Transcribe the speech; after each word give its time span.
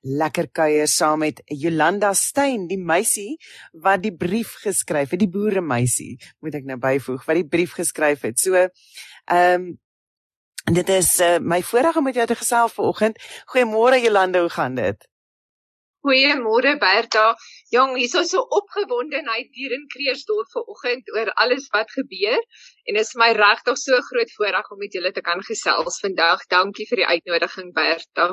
lekker 0.00 0.48
kuier 0.52 0.88
saam 0.90 1.22
met 1.24 1.42
Jolanda 1.46 2.12
Stein, 2.14 2.66
die 2.70 2.80
meisie 2.80 3.36
wat 3.72 4.02
die 4.02 4.14
brief 4.16 4.56
geskryf 4.64 5.14
het, 5.14 5.20
die 5.20 5.30
boere 5.30 5.60
meisie, 5.60 6.16
moet 6.40 6.58
ek 6.60 6.68
nou 6.68 6.78
byvoeg, 6.82 7.24
wat 7.28 7.40
die 7.40 7.48
brief 7.48 7.76
geskryf 7.78 8.26
het. 8.28 8.38
So, 8.42 8.56
ehm 8.56 9.54
um, 9.54 9.72
dit 10.72 10.88
is 10.94 11.16
uh, 11.20 11.40
my 11.42 11.58
voorreg 11.66 11.96
om 11.98 12.04
met 12.06 12.14
jou 12.14 12.26
te 12.26 12.38
gesels 12.38 12.76
vanoggend. 12.76 13.18
Goeiemôre 13.50 13.98
Jolanda, 13.98 14.40
hoe 14.40 14.52
gaan 14.52 14.76
dit? 14.78 15.08
Goeiemôre 16.02 16.78
Berta. 16.82 17.34
Jong, 17.70 17.92
hier 17.96 18.10
is 18.20 18.30
so 18.30 18.40
opgewondenheid 18.58 19.50
hier 19.54 19.74
in 19.76 19.84
Kreersdorp 19.92 20.48
vanoggend 20.50 21.10
oor 21.14 21.30
alles 21.44 21.68
wat 21.74 21.94
gebeur 21.94 22.40
en 22.86 22.98
dit 22.98 23.04
is 23.04 23.14
my 23.14 23.28
regtig 23.38 23.78
so 23.78 24.00
groot 24.08 24.32
voorreg 24.38 24.70
om 24.74 24.80
met 24.82 24.96
julle 24.98 25.12
te 25.14 25.22
kan 25.28 25.44
gesels 25.46 26.00
vandag. 26.02 26.42
Dankie 26.50 26.88
vir 26.90 27.04
die 27.04 27.06
uitnodiging 27.06 27.70
Berta. 27.76 28.26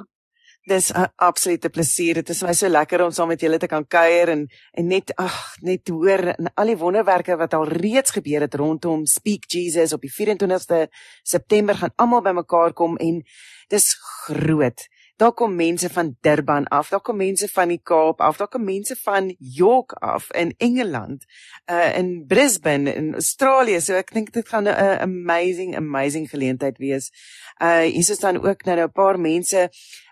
Dis 0.70 0.91
'n 0.93 1.07
absolute 1.15 1.70
plesier. 1.70 2.13
Dit 2.13 2.29
is 2.29 2.43
my 2.43 2.54
so 2.54 2.67
lekker 2.70 3.02
om 3.02 3.11
saam 3.11 3.27
met 3.27 3.41
julle 3.41 3.57
te 3.57 3.67
kan 3.67 3.88
kuier 3.88 4.30
en 4.30 4.48
en 4.77 4.88
net 4.88 5.16
ag, 5.16 5.55
net 5.61 5.88
hoor 5.88 6.35
en 6.35 6.52
al 6.53 6.66
die 6.66 6.77
wonderwerke 6.77 7.38
wat 7.38 7.53
al 7.53 7.66
reeds 7.67 8.11
gebeur 8.11 8.41
het 8.41 8.53
rondom 8.53 9.05
Speak 9.05 9.49
Jesus 9.49 9.94
op 9.94 10.02
die 10.02 10.13
24ste 10.13 10.88
September 11.23 11.75
gaan 11.75 11.94
almal 11.95 12.21
bymekaar 12.21 12.73
kom 12.73 12.97
en 12.97 13.23
dis 13.67 13.97
groot. 14.25 14.88
Daar 15.17 15.34
kom 15.34 15.55
mense 15.55 15.89
van 15.89 16.16
Durban 16.21 16.67
af, 16.67 16.89
daar 16.89 17.02
kom 17.02 17.17
mense 17.17 17.47
van 17.47 17.67
die 17.67 17.81
Kaap 17.83 18.22
af, 18.22 18.38
daar 18.38 18.47
kom 18.47 18.63
mense 18.63 18.95
van 18.95 19.36
York 19.39 19.91
af 19.91 20.31
in 20.31 20.53
Engeland, 20.58 21.25
uh 21.72 21.97
in 21.97 22.25
Brisbane 22.27 22.94
in 22.94 23.13
Australië. 23.13 23.81
So 23.81 23.94
ek 23.94 24.13
dink 24.13 24.31
dit 24.33 24.47
gaan 24.47 24.63
'n 24.63 25.02
amazing 25.02 25.75
amazing 25.75 26.30
geleentheid 26.30 26.77
wees. 26.77 27.11
Uh 27.58 27.80
hier 27.80 28.09
is 28.09 28.20
dan 28.20 28.38
ook 28.38 28.63
nou 28.63 28.75
'n 28.75 28.80
nou 28.80 28.88
paar 28.89 29.20
mense 29.20 29.70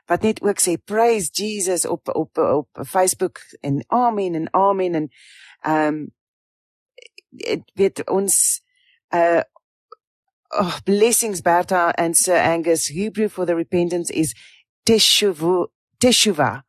wat 0.07 0.21
net 0.21 0.41
ook 0.41 0.59
sê 0.63 0.77
praise 0.83 1.29
Jesus 1.31 1.85
op 1.85 2.07
op 2.15 2.37
op 2.37 2.67
Facebook 2.87 3.39
en 3.59 3.83
amen 3.87 4.35
en 4.35 4.53
amen 4.53 4.93
en 4.95 5.09
um 5.67 6.07
weet 7.73 8.09
ons 8.09 8.61
uh 9.13 9.41
Oh, 10.49 10.79
blessings 10.85 11.41
Berta 11.41 11.93
and 11.97 12.15
Sir 12.15 12.37
Angus 12.37 12.87
Hebrew 12.87 13.27
for 13.27 13.45
the 13.45 13.53
repentance 13.53 14.09
is 14.09 14.33
Teshuva. 14.85 15.67
Teshuva. 15.99 16.63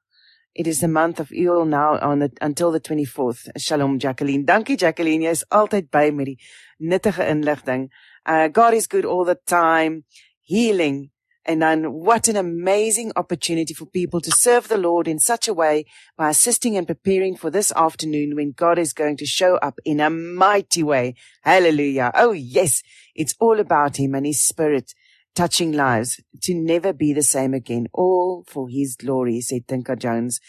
It 0.53 0.67
is 0.67 0.81
the 0.81 0.89
month 0.89 1.21
of 1.21 1.29
Elul 1.29 1.69
now 1.69 1.97
on 2.01 2.19
the, 2.19 2.33
until 2.41 2.73
the 2.73 2.81
24th. 2.81 3.49
Shalom 3.57 4.01
Jacqueline. 4.01 4.45
Dankie 4.45 4.77
Jacqueline, 4.77 5.23
jy 5.23 5.31
is 5.31 5.45
altyd 5.55 5.93
by 5.95 6.11
met 6.11 6.33
die 6.33 6.39
nuttige 6.83 7.23
inligting. 7.23 7.87
Uh 8.27 8.49
God 8.49 8.75
is 8.75 8.91
good 8.91 9.07
all 9.07 9.25
the 9.25 9.39
time. 9.47 10.03
Healing 10.43 11.13
and 11.49 11.63
then 11.63 11.95
what 11.95 12.29
an 12.29 12.37
amazing 12.37 13.11
opportunity 13.17 13.73
for 13.73 13.87
people 13.87 14.21
to 14.21 14.31
serve 14.31 14.69
the 14.69 14.77
Lord 14.77 15.09
in 15.09 15.19
such 15.19 15.49
a 15.49 15.55
way 15.55 15.87
by 16.15 16.29
assisting 16.29 16.77
and 16.77 16.87
preparing 16.87 17.37
for 17.37 17.51
this 17.51 17.73
afternoon 17.73 18.37
when 18.37 18.53
God 18.53 18.79
is 18.79 18.93
going 18.93 19.17
to 19.17 19.25
show 19.25 19.57
up 19.57 19.79
in 19.87 19.99
a 19.99 20.11
mighty 20.11 20.83
way. 20.83 21.15
Hallelujah. 21.43 22.13
Oh 22.15 22.33
yes, 22.33 22.83
it's 23.15 23.35
all 23.41 23.59
about 23.61 23.99
him 23.99 24.15
and 24.15 24.27
his 24.27 24.47
spirit 24.47 24.93
touching 25.35 25.73
lives 25.73 26.21
to 26.43 26.55
never 26.55 26.93
be 26.93 27.15
the 27.15 27.23
same 27.23 27.55
again, 27.55 27.87
all 27.95 28.45
for 28.47 28.69
his 28.69 28.95
glory, 28.95 29.41
said 29.41 29.67
Tinka 29.67 29.97
Jones. 29.97 30.41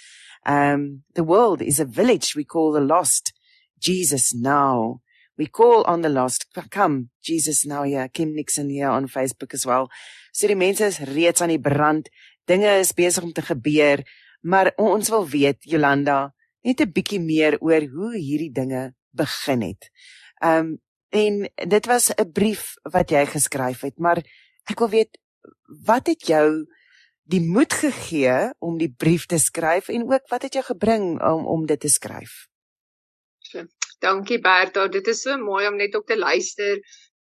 Um, 0.46 1.04
the 1.16 1.24
world 1.24 1.62
is 1.62 1.80
a 1.80 1.86
village 1.86 2.36
we 2.36 2.44
call 2.44 2.74
the 2.74 2.82
lost. 2.82 3.32
Jesus 3.80 4.36
now. 4.36 5.00
We 5.40 5.48
call 5.48 5.86
on 5.88 6.04
the 6.04 6.12
lost. 6.12 6.48
Come, 6.70 7.10
Jesus 7.24 7.64
now 7.66 7.84
here. 7.84 8.10
Kim 8.10 8.36
Nixon 8.36 8.70
here 8.70 8.90
on 8.92 9.08
Facebook 9.08 9.54
as 9.56 9.66
well. 9.66 9.88
So 10.36 10.52
die 10.52 10.60
mense 10.60 10.84
is 10.92 11.00
reeds 11.00 11.42
aan 11.42 11.54
die 11.54 11.62
brand. 11.64 12.10
Dinge 12.46 12.76
is 12.82 12.92
besig 12.92 13.24
om 13.24 13.32
te 13.32 13.46
gebeur, 13.46 14.04
maar 14.44 14.74
ons 14.78 15.10
wil 15.10 15.24
weet, 15.30 15.64
Jolanda, 15.64 16.34
net 16.68 16.82
'n 16.82 16.92
bietjie 16.92 17.22
meer 17.24 17.58
oor 17.62 17.88
hoe 17.88 18.14
hierdie 18.18 18.52
dinge 18.52 18.94
begin 19.16 19.62
het. 19.62 19.90
Um 20.44 20.78
en 21.10 21.48
dit 21.56 21.86
was 21.88 22.12
'n 22.12 22.32
brief 22.32 22.76
wat 22.84 23.10
jy 23.10 23.26
geskryf 23.26 23.82
het, 23.82 23.98
maar 23.98 24.22
Ek 24.70 24.78
wil 24.84 24.92
weet 24.94 25.18
wat 25.86 26.10
het 26.12 26.28
jou 26.30 26.68
die 27.30 27.42
moed 27.42 27.74
gegee 27.74 28.52
om 28.62 28.78
die 28.78 28.92
brief 28.92 29.26
te 29.30 29.40
skryf 29.42 29.90
en 29.90 30.06
ook 30.10 30.30
wat 30.30 30.46
het 30.46 30.60
jou 30.60 30.66
gebring 30.66 31.18
om 31.26 31.48
om 31.50 31.66
dit 31.66 31.80
te 31.80 31.90
skryf? 31.90 32.49
Dankie 34.02 34.40
Bertha, 34.40 34.88
dit 34.88 35.08
is 35.08 35.22
so 35.26 35.38
mooi 35.38 35.68
om 35.68 35.76
net 35.76 35.96
ook 35.96 36.08
te 36.08 36.18
luister 36.18 36.80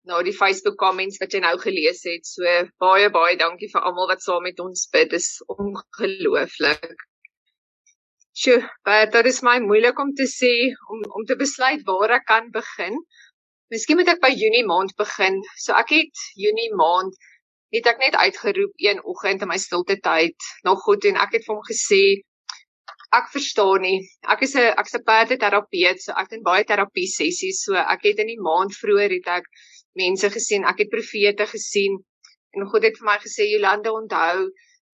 na 0.05 0.21
die 0.27 0.35
Facebook 0.37 0.77
comments 0.77 1.21
wat 1.23 1.33
jy 1.33 1.41
nou 1.45 1.55
gelees 1.63 2.03
het. 2.09 2.27
So 2.29 2.45
baie 2.83 3.11
baie 3.15 3.37
dankie 3.41 3.71
vir 3.73 3.85
almal 3.87 4.11
wat 4.11 4.25
saam 4.25 4.43
met 4.47 4.61
ons 4.61 4.87
bid. 4.93 5.13
Dis 5.15 5.29
ongelooflik. 5.55 7.05
Sjoe, 8.35 8.59
Bertha, 8.85 9.23
dit 9.23 9.31
is 9.31 9.45
my 9.47 9.61
moeilik 9.63 10.01
om 10.03 10.11
te 10.19 10.27
sê 10.31 10.55
om 10.91 11.05
om 11.21 11.27
te 11.29 11.39
besluit 11.39 11.85
waar 11.87 12.19
ek 12.19 12.27
kan 12.31 12.51
begin. 12.57 12.99
Miskien 13.71 14.01
moet 14.01 14.11
ek 14.11 14.21
by 14.25 14.33
Junie 14.35 14.67
maand 14.67 14.97
begin. 14.99 15.39
So 15.63 15.79
ek 15.79 15.95
het 15.95 16.27
Junie 16.43 16.73
maand 16.75 17.15
het 17.75 17.87
ek 17.91 18.03
net 18.03 18.19
uitgeroep 18.19 18.75
een 18.83 19.01
oggend 19.03 19.43
in 19.43 19.51
my 19.51 19.59
stilte 19.63 19.97
tyd 20.03 20.51
nog 20.67 20.83
goed 20.87 21.07
en 21.11 21.19
ek 21.23 21.39
het 21.39 21.47
vir 21.47 21.55
hom 21.55 21.65
gesê 21.71 22.03
ek 23.19 23.31
verstaan 23.33 23.85
nie. 23.87 24.01
Ek 24.33 24.43
is 24.47 24.55
'n 24.57 24.75
ek's 24.83 24.95
'n 24.99 25.07
perdeterapeut 25.11 26.03
so 26.03 26.13
ek 26.23 26.31
doen 26.31 26.43
baie 26.51 26.65
terapie 26.65 27.11
sessies 27.19 27.63
so 27.67 27.75
ek 27.95 28.05
het 28.09 28.19
in 28.25 28.33
die 28.33 28.43
maand 28.49 28.77
vroeër 28.81 29.17
het 29.19 29.29
ek 29.39 29.47
mense 30.03 30.31
gesien 30.37 30.65
ek 30.71 30.79
het 30.83 30.95
profete 30.95 31.47
gesien 31.55 31.99
en 32.55 32.69
God 32.71 32.87
het 32.87 32.99
vir 33.01 33.09
my 33.11 33.19
gesê 33.27 33.51
Jolande 33.51 33.93
onthou 34.01 34.51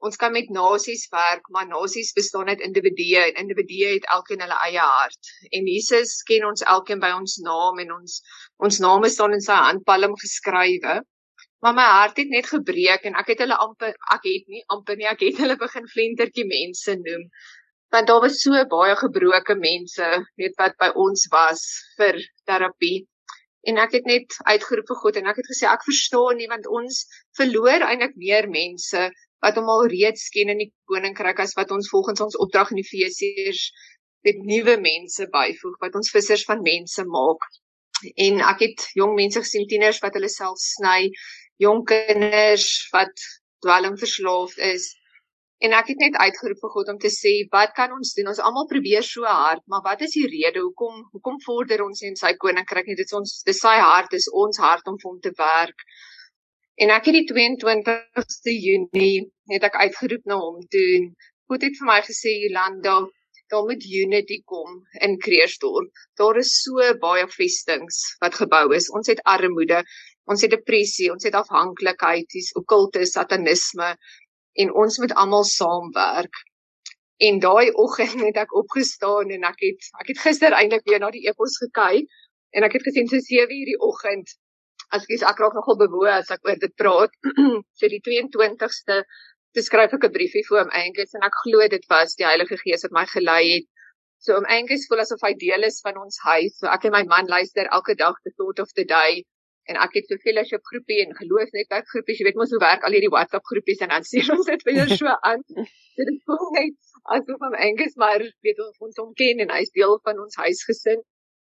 ons 0.09 0.17
kan 0.17 0.33
met 0.33 0.49
nasies 0.57 1.05
werk 1.13 1.49
maar 1.55 1.69
nasies 1.69 2.13
bestaan 2.17 2.49
uit 2.49 2.65
individue 2.69 3.21
en 3.27 3.41
individue 3.43 3.95
het 3.95 4.09
elkeen 4.17 4.41
hulle 4.45 4.59
eie 4.67 4.81
hart. 4.81 5.33
En 5.53 5.69
Jesus 5.69 6.23
ken 6.31 6.47
ons 6.49 6.65
elkeen 6.75 7.03
by 7.05 7.13
ons 7.17 7.37
naam 7.45 7.81
en 7.85 7.93
ons 7.99 8.21
ons 8.69 8.81
name 8.87 9.11
staan 9.13 9.37
in 9.37 9.45
sy 9.45 9.59
handpalm 9.69 10.17
geskrywe. 10.23 11.01
Maar 11.61 11.75
my 11.77 11.89
hart 11.93 12.21
het 12.23 12.31
net 12.33 12.49
gebreek 12.49 13.05
en 13.09 13.19
ek 13.21 13.35
het 13.35 13.43
hulle 13.45 13.61
amper 13.61 13.93
ek 14.17 14.25
het 14.25 14.47
nie 14.49 14.65
amper 14.77 14.97
nie 14.97 15.09
ek 15.11 15.27
het 15.27 15.43
hulle 15.45 15.59
begin 15.61 15.89
flentertjie 15.95 16.49
mense 16.49 16.97
noem. 17.05 17.27
Want 17.91 18.07
daar 18.07 18.21
was 18.23 18.41
so 18.43 18.59
baie 18.71 18.97
gebroke 18.97 19.57
mense, 19.59 20.09
weet 20.39 20.55
wat 20.63 20.77
by 20.79 20.91
ons 20.95 21.27
was 21.33 21.63
vir 21.99 22.21
terapie. 22.47 23.07
En 23.67 23.81
ek 23.83 23.99
het 23.99 24.07
net 24.09 24.37
uitgeroep 24.47 24.89
vir 24.89 25.01
God 25.03 25.17
en 25.21 25.31
ek 25.33 25.41
het 25.43 25.49
gesê 25.51 25.67
ek 25.69 25.83
verstaan 25.85 26.39
nie 26.41 26.49
want 26.49 26.69
ons 26.71 27.03
verloor 27.37 27.85
eintlik 27.85 28.15
meer 28.17 28.49
mense 28.49 29.09
wat 29.45 29.57
hom 29.59 29.69
al 29.73 29.89
reeds 29.93 30.29
ken 30.33 30.53
in 30.53 30.63
die 30.63 30.71
koninkryk 30.89 31.43
as 31.45 31.57
wat 31.59 31.73
ons 31.75 31.91
volgens 31.93 32.23
ons 32.25 32.39
opdrag 32.41 32.73
in 32.73 32.81
Efesiërs 32.81 33.67
met 34.25 34.41
nuwe 34.45 34.77
mense 34.81 35.27
byvoeg 35.33 35.77
wat 35.85 35.97
ons 36.01 36.13
vissers 36.13 36.45
van 36.49 36.63
mense 36.65 37.05
maak. 37.09 37.45
En 38.17 38.41
ek 38.53 38.65
het 38.65 38.87
jong 38.97 39.15
mense 39.17 39.41
gesien 39.45 39.69
tieners 39.69 40.01
wat 40.05 40.17
hulle 40.17 40.31
self 40.33 40.61
sny 40.61 41.11
jong 41.61 41.85
kinders 41.89 42.67
wat 42.95 43.13
dwelm 43.65 43.97
verslaaf 44.01 44.57
is. 44.71 44.89
En 45.61 45.75
ek 45.77 45.91
het 45.93 45.99
net 46.01 46.15
uitgeroep 46.17 46.61
vir 46.65 46.71
God 46.73 46.91
om 46.95 46.99
te 47.01 47.11
sê, 47.13 47.31
wat 47.53 47.75
kan 47.77 47.93
ons 47.93 48.15
doen? 48.17 48.31
Ons 48.33 48.39
almal 48.41 48.65
probeer 48.69 49.05
so 49.05 49.29
hard, 49.29 49.61
maar 49.69 49.83
wat 49.85 50.01
is 50.07 50.15
die 50.17 50.25
rede 50.25 50.63
hoekom 50.65 51.03
hoekom 51.13 51.37
vorder 51.45 51.83
ons 51.85 52.01
in 52.09 52.17
sy 52.17 52.31
koninkryk 52.45 52.89
nie? 52.89 52.97
Dit 52.97 53.13
is 53.13 53.17
ons 53.19 53.35
dis 53.45 53.61
sy 53.61 53.75
hart, 53.77 54.09
dis 54.15 54.31
ons 54.43 54.61
hart 54.65 54.89
om 54.89 54.97
vir 55.03 55.09
hom 55.11 55.19
te 55.27 55.33
werk. 55.37 55.85
En 56.81 56.93
ek 56.95 57.11
het 57.11 57.19
die 57.19 57.27
22ste 57.29 58.55
Junie 58.57 59.27
het 59.53 59.67
ek 59.69 59.77
uitgeroep 59.83 60.25
na 60.33 60.39
hom 60.41 60.63
toe. 60.73 61.11
God 61.53 61.69
het 61.69 61.77
vir 61.77 61.91
my 61.91 61.99
gesê, 62.09 62.33
Jolanda, 62.47 62.97
daar 63.53 63.67
moet 63.69 63.85
unity 63.85 64.41
kom 64.49 64.81
in 65.05 65.19
Kreersdorp. 65.21 65.93
Daar 66.17 66.41
is 66.41 66.55
so 66.63 66.89
baie 67.05 67.27
vestings 67.35 68.01
wat 68.25 68.41
gebou 68.41 68.71
is. 68.79 68.89
Ons 68.97 69.13
het 69.13 69.21
armoede, 69.29 69.83
ons 70.25 70.41
het 70.41 70.57
depressie, 70.57 71.11
ons 71.13 71.29
het 71.29 71.37
afhanklikheid, 71.37 72.31
dis 72.33 72.49
okkulte 72.57 73.05
satanisme 73.05 73.93
en 74.53 74.73
ons 74.75 74.99
moet 74.99 75.15
almal 75.15 75.45
saamwerk. 75.45 76.43
En 77.21 77.39
daai 77.41 77.71
oggend 77.85 78.21
het 78.25 78.37
ek 78.41 78.55
opgestaan 78.57 79.31
en 79.31 79.45
ek 79.45 79.59
het 79.67 79.89
ek 80.03 80.13
het 80.13 80.23
gister 80.27 80.57
eintlik 80.57 80.87
weer 80.89 81.03
na 81.03 81.11
die 81.15 81.27
epos 81.29 81.59
gekyk 81.63 82.09
en 82.57 82.67
ek 82.67 82.79
het 82.79 82.87
gesien 82.89 83.11
so 83.11 83.21
7 83.27 83.57
uur 83.57 83.73
die 83.73 83.81
oggend. 83.89 84.33
As 84.91 85.05
ek 85.11 85.43
raak 85.43 85.55
nogal 85.55 85.77
bewoe 85.83 86.09
as 86.11 86.31
ek 86.31 86.47
oor 86.49 86.57
dit 86.59 86.75
praat. 86.81 87.13
so 87.79 87.89
die 87.93 88.01
22ste 88.09 89.03
te 89.55 89.63
skryf 89.67 89.93
ek 89.95 90.07
'n 90.09 90.17
briefie 90.17 90.47
vir 90.49 90.63
hom 90.63 90.73
Angus 90.83 91.15
en 91.15 91.27
ek 91.29 91.37
glo 91.45 91.69
dit 91.69 91.87
was 91.93 92.17
die 92.17 92.27
Heilige 92.27 92.57
Gees 92.63 92.87
wat 92.87 92.97
my 92.97 93.07
gelei 93.13 93.43
het. 93.55 93.69
So 94.19 94.37
om 94.37 94.49
Angus 94.57 94.87
voel 94.89 95.05
asof 95.05 95.23
hy 95.27 95.35
deel 95.35 95.65
is 95.69 95.81
van 95.85 95.97
ons 96.01 96.19
huis. 96.25 96.57
So 96.59 96.67
ek 96.67 96.85
en 96.89 96.97
my 96.97 97.05
man 97.05 97.27
luister 97.27 97.69
elke 97.69 97.95
dag 97.95 98.17
the 98.25 98.33
thought 98.37 98.59
of 98.65 98.73
the 98.77 98.85
day 98.85 99.25
en 99.71 99.79
ek 99.85 99.95
het 100.01 100.11
so 100.11 100.19
fellowship 100.25 100.65
groepie 100.73 100.99
en 101.05 101.15
geloofsnetwerk 101.19 101.89
groepies, 101.93 102.19
jy 102.21 102.27
weet 102.29 102.41
mos 102.41 102.53
hoe 102.55 102.63
werk 102.63 102.85
al 102.87 102.97
hierdie 102.97 103.13
WhatsApp 103.15 103.47
groepies 103.53 103.83
en 103.85 103.93
dan 103.95 104.07
sien 104.09 104.27
ons 104.35 104.49
dit 104.49 104.67
weer 104.69 104.91
so 104.91 105.15
aan. 105.31 105.45
Dit 106.01 106.11
is 106.11 106.21
voel 106.27 106.53
net 106.57 106.77
asof 107.17 107.41
hom 107.45 107.57
Angus 107.69 107.97
maar 108.01 108.25
weet 108.47 108.61
ons 108.67 108.87
ons 108.89 109.03
hom 109.03 109.15
ken 109.19 109.43
en 109.45 109.55
hy's 109.55 109.73
deel 109.77 109.99
van 110.07 110.23
ons 110.23 110.39
huisgesin. 110.43 111.03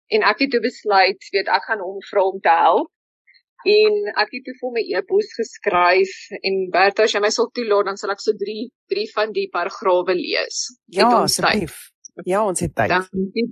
En 0.10 0.26
ek 0.26 0.46
het 0.46 0.56
toe 0.56 0.64
besluit, 0.64 1.28
weet 1.36 1.52
ek 1.54 1.68
gaan 1.70 1.84
hom 1.86 2.00
vra 2.10 2.24
om 2.32 2.40
te 2.42 2.56
help. 2.64 2.90
En 3.68 3.96
ek 4.24 4.36
het 4.38 4.46
toe 4.48 4.56
vir 4.62 4.76
my 4.78 4.84
e-pos 4.96 5.34
geskryf 5.36 6.14
en 6.40 6.60
Bertha 6.74 7.06
as 7.06 7.16
jy 7.16 7.20
my 7.24 7.32
sal 7.36 7.50
toelaat 7.56 7.90
dan 7.90 8.00
sal 8.00 8.14
ek 8.14 8.24
so 8.24 8.36
3 8.40 8.70
3 8.94 9.08
van 9.16 9.34
die 9.36 9.48
paragrawe 9.52 10.16
lees. 10.16 10.62
Ja, 10.96 11.10
asseblief. 11.26 11.90
Ja, 12.26 12.46
ons 12.46 12.64
het 12.64 12.76
tyd. 12.76 12.94
Dankie. 12.94 13.50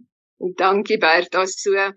Dankie 0.58 0.98
Bertha. 1.02 1.44
So, 1.52 1.92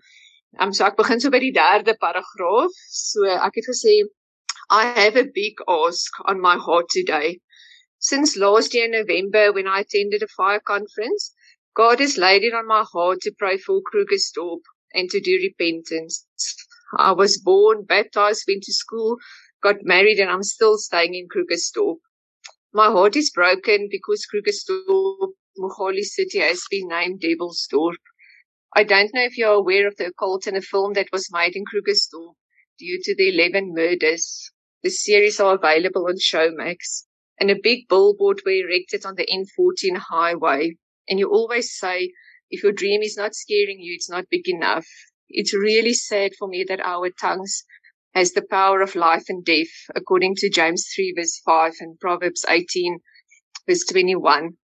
um, 0.59 0.73
so 0.73 0.85
ek 0.85 0.97
begin 0.97 1.19
so 1.19 1.29
by 1.29 1.39
die 1.39 1.53
derde 1.57 1.95
paragraaf. 2.01 2.71
So 2.89 3.25
ek 3.35 3.59
het 3.61 3.69
gesê 3.73 3.95
I 4.69 4.85
have 4.97 5.15
a 5.15 5.29
big 5.35 5.61
ask 5.67 6.19
on 6.25 6.41
my 6.41 6.57
heart 6.57 6.89
today. 6.89 7.39
Since 7.99 8.37
last 8.37 8.73
year 8.73 8.87
November 8.89 9.51
when 9.53 9.67
I 9.67 9.81
attended 9.81 10.23
a 10.23 10.27
fire 10.27 10.59
conference, 10.59 11.33
God 11.75 11.99
has 11.99 12.17
laid 12.17 12.43
it 12.43 12.53
on 12.53 12.67
my 12.67 12.83
heart 12.91 13.21
to 13.21 13.33
pray 13.37 13.57
for 13.57 13.81
Krugersdorp 13.81 14.61
and 14.93 15.09
to 15.09 15.19
do 15.19 15.39
repentance. 15.41 16.25
I 16.97 17.11
was 17.13 17.37
born, 17.37 17.85
baptized, 17.85 18.43
went 18.47 18.63
to 18.63 18.73
school, 18.73 19.17
got 19.63 19.83
married, 19.83 20.19
and 20.19 20.29
I'm 20.29 20.43
still 20.43 20.77
staying 20.77 21.15
in 21.15 21.27
Krugersdorp. 21.29 21.97
My 22.73 22.87
heart 22.87 23.15
is 23.15 23.29
broken 23.29 23.87
because 23.89 24.25
Krugersdorp, 24.33 25.31
Mohali 25.57 26.03
City, 26.03 26.39
has 26.39 26.63
been 26.69 26.89
named 26.89 27.21
Devil's 27.21 27.67
Devilsdorp. 27.71 27.95
I 28.73 28.83
don't 28.83 29.13
know 29.13 29.23
if 29.23 29.37
you're 29.37 29.51
aware 29.51 29.85
of 29.85 29.97
the 29.97 30.07
occult 30.07 30.47
in 30.47 30.55
a 30.55 30.61
film 30.61 30.93
that 30.93 31.11
was 31.11 31.31
made 31.31 31.57
in 31.57 31.65
Krugersdorp 31.65 32.35
due 32.79 32.99
to 33.03 33.15
the 33.15 33.27
11 33.27 33.73
murders. 33.73 34.51
The 34.81 34.89
series 34.89 35.41
are 35.41 35.55
available 35.55 36.07
on 36.07 36.15
Showmax. 36.15 37.05
And 37.37 37.51
a 37.51 37.59
big 37.61 37.89
billboard 37.89 38.43
were 38.45 38.51
erected 38.51 39.05
on 39.05 39.15
the 39.15 39.27
N14 39.27 39.97
highway. 39.97 40.77
And 41.09 41.19
you 41.19 41.29
always 41.29 41.77
say, 41.77 42.13
if 42.49 42.63
your 42.63 42.71
dream 42.71 43.01
is 43.01 43.17
not 43.17 43.35
scaring 43.35 43.79
you, 43.79 43.93
it's 43.93 44.09
not 44.09 44.29
big 44.29 44.47
enough. 44.47 44.87
It's 45.29 45.53
really 45.53 45.93
sad 45.93 46.31
for 46.39 46.47
me 46.47 46.63
that 46.69 46.85
our 46.85 47.09
tongues 47.09 47.65
has 48.13 48.31
the 48.31 48.45
power 48.49 48.81
of 48.81 48.95
life 48.95 49.25
and 49.27 49.43
death, 49.43 49.71
according 49.95 50.35
to 50.35 50.49
James 50.49 50.87
3 50.95 51.13
verse 51.17 51.41
5 51.45 51.73
and 51.81 51.99
Proverbs 51.99 52.45
18 52.47 52.99
verse 53.67 53.85
21. 53.85 54.57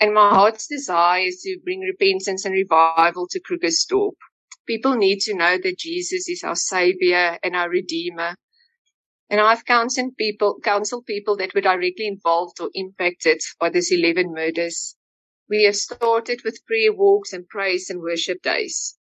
And 0.00 0.14
my 0.14 0.30
heart's 0.30 0.66
desire 0.66 1.26
is 1.26 1.42
to 1.42 1.58
bring 1.62 1.80
repentance 1.80 2.46
and 2.46 2.54
revival 2.54 3.28
to 3.28 3.40
Krugersdorp. 3.40 4.14
People 4.66 4.96
need 4.96 5.20
to 5.20 5.34
know 5.34 5.58
that 5.58 5.78
Jesus 5.78 6.26
is 6.26 6.42
our 6.42 6.56
savior 6.56 7.38
and 7.42 7.54
our 7.54 7.68
redeemer. 7.68 8.36
And 9.28 9.40
I've 9.40 9.66
counseled 9.66 10.16
people, 10.16 10.58
counseled 10.64 11.04
people 11.04 11.36
that 11.36 11.54
were 11.54 11.60
directly 11.60 12.06
involved 12.06 12.60
or 12.60 12.70
impacted 12.72 13.42
by 13.58 13.68
these 13.68 13.92
11 13.92 14.32
murders. 14.32 14.96
We 15.50 15.64
have 15.64 15.76
started 15.76 16.40
with 16.44 16.64
prayer 16.66 16.94
walks 16.94 17.34
and 17.34 17.46
praise 17.46 17.90
and 17.90 18.00
worship 18.00 18.40
days. 18.40 18.96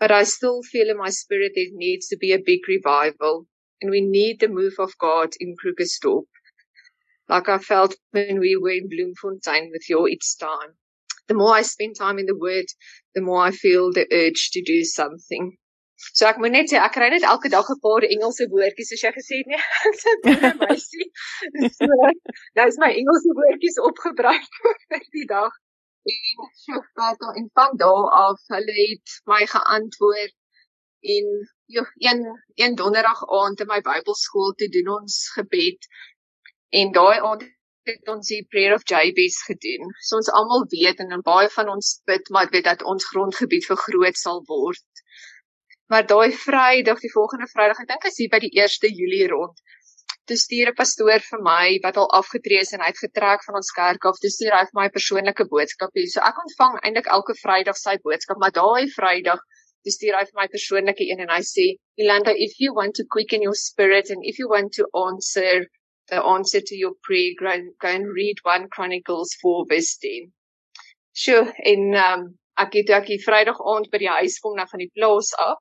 But 0.00 0.10
I 0.10 0.22
still 0.22 0.62
feel 0.62 0.88
in 0.88 0.96
my 0.96 1.10
spirit 1.10 1.52
there 1.54 1.66
needs 1.72 2.08
to 2.08 2.16
be 2.16 2.32
a 2.32 2.38
big 2.42 2.66
revival. 2.66 3.46
And 3.82 3.90
we 3.90 4.00
need 4.00 4.40
the 4.40 4.48
move 4.48 4.76
of 4.78 4.96
God 4.98 5.34
in 5.38 5.56
Krugersdorp. 5.56 6.24
Like 7.28 7.48
I 7.48 7.58
felt 7.58 7.94
when 8.12 8.40
we 8.40 8.56
were 8.56 8.70
in 8.70 8.88
Bloemfontein 8.88 9.70
with 9.70 9.88
your 9.88 10.08
It's 10.08 10.34
Time. 10.34 10.76
The 11.26 11.34
more 11.34 11.54
I 11.54 11.62
spend 11.62 11.96
time 11.96 12.18
in 12.18 12.26
the 12.26 12.36
Word, 12.36 12.66
the 13.14 13.20
more 13.20 13.42
I 13.42 13.50
feel 13.50 13.92
the 13.92 14.06
urge 14.10 14.50
to 14.52 14.62
do 14.62 14.82
something. 14.84 15.56
So 16.14 16.28
ek 16.30 16.38
moet 16.38 16.54
net 16.54 16.70
sê 16.70 16.78
ek 16.78 16.92
kry 16.94 17.08
net 17.10 17.24
elke 17.26 17.50
dag 17.50 17.68
'n 17.74 17.80
paar 17.84 18.04
Engelse 18.06 18.46
woordjies 18.52 18.90
soos 18.92 19.02
jy 19.04 19.10
gesê 19.16 19.38
het 19.40 19.48
nee. 19.50 19.62
Ek's 19.88 20.04
'n 20.08 20.58
meisie. 20.62 21.08
So, 21.78 21.88
nou 22.56 22.66
is 22.72 22.78
my 22.82 22.90
Engelse 23.00 23.34
woordjies 23.38 23.80
opgebruik 23.88 24.46
vir 24.62 25.02
die 25.16 25.26
dag 25.32 25.52
en 26.14 26.50
so 26.64 26.82
vertel 26.94 27.34
en 27.40 27.50
van 27.60 27.76
daar 27.82 28.06
af 28.18 28.44
hulle 28.54 28.76
het 28.82 29.16
my 29.32 29.42
geantwoord 29.54 30.34
en 31.16 31.26
jo 31.76 31.84
een 32.06 32.22
een 32.62 32.78
donderdag 32.82 33.20
aand 33.40 33.60
in 33.60 33.70
my 33.72 33.80
Bybelskool 33.90 34.54
te 34.62 34.68
doen 34.76 34.94
ons 35.00 35.18
gebed 35.34 35.90
en 36.70 36.92
daai 36.92 37.18
aand 37.20 37.44
het 37.88 38.10
ons 38.12 38.28
die 38.28 38.42
prayer 38.52 38.74
of 38.76 38.84
Jabez 38.84 39.38
gedoen. 39.46 39.92
So 40.04 40.18
ons 40.20 40.28
almal 40.40 40.66
weet 40.72 41.00
en 41.04 41.22
baie 41.24 41.48
van 41.54 41.70
ons 41.72 41.94
bid 42.10 42.28
maar 42.34 42.50
weet 42.52 42.66
dat 42.68 42.84
ons 42.92 43.06
grondgebied 43.12 43.64
vergroot 43.70 44.20
sal 44.20 44.42
word. 44.50 44.84
Maar 45.88 46.04
daai 46.06 46.32
Vrydag, 46.36 47.00
die 47.00 47.12
volgende 47.14 47.48
Vrydag, 47.48 47.80
ek 47.80 47.88
dink 47.88 48.04
as 48.04 48.18
hier 48.20 48.28
by 48.32 48.42
die 48.44 48.52
1 48.60 48.92
Julie 48.92 49.28
rond, 49.32 49.56
toe 50.28 50.36
stuur 50.36 50.68
'n 50.70 50.76
pastoor 50.76 51.22
vir 51.30 51.40
my 51.46 51.78
wat 51.84 51.96
al 51.96 52.10
afgetree 52.18 52.60
is 52.60 52.74
en 52.76 52.84
hy 52.84 52.90
het 52.92 53.00
getrek 53.00 53.44
van 53.46 53.56
ons 53.60 53.70
kerk 53.78 54.04
af. 54.10 54.20
Toe 54.20 54.32
stuur 54.34 54.52
hy 54.52 54.64
vir 54.68 54.78
my 54.80 54.88
persoonlike 54.96 55.48
boodskap 55.54 55.96
hier. 55.96 56.10
So 56.12 56.20
ek 56.20 56.42
ontvang 56.44 56.76
eintlik 56.82 57.08
elke 57.16 57.34
Vrydag 57.40 57.80
sy 57.80 57.96
boodskap, 58.04 58.36
maar 58.42 58.52
daai 58.52 58.92
Vrydag 58.98 59.40
toe 59.84 59.94
stuur 59.96 60.18
hy 60.18 60.24
vir 60.28 60.38
my 60.42 60.48
persoonlike 60.52 61.04
een 61.08 61.24
en 61.24 61.32
hy 61.32 61.40
sê, 61.40 61.66
"Ilanda, 61.96 62.36
if 62.36 62.60
you 62.60 62.74
want 62.74 62.94
to 63.00 63.08
quicken 63.08 63.40
your 63.40 63.56
spirit 63.56 64.10
and 64.10 64.20
if 64.24 64.38
you 64.38 64.48
want 64.48 64.74
to 64.76 64.84
answer 65.06 65.64
the 66.10 66.22
answer 66.22 66.60
to 66.60 66.76
your 66.76 66.94
prayer, 67.02 67.32
go 67.38 67.46
and, 67.52 67.70
go 67.80 67.88
and 67.88 68.06
read 68.14 68.36
1 68.42 68.68
Chronicles 68.74 69.34
4 69.42 69.64
verse 69.68 69.96
10." 70.02 70.32
Sjoe, 71.18 71.46
en 71.66 71.94
um, 71.94 72.28
ek 72.58 72.76
het 72.80 72.90
ek 72.90 73.08
die 73.10 73.22
Vrydag 73.22 73.58
aand 73.60 73.90
by 73.90 74.02
die 74.02 74.12
huis 74.20 74.38
kom 74.42 74.56
na 74.56 74.66
van 74.70 74.84
die 74.84 74.92
plaas 74.94 75.32
af 75.42 75.58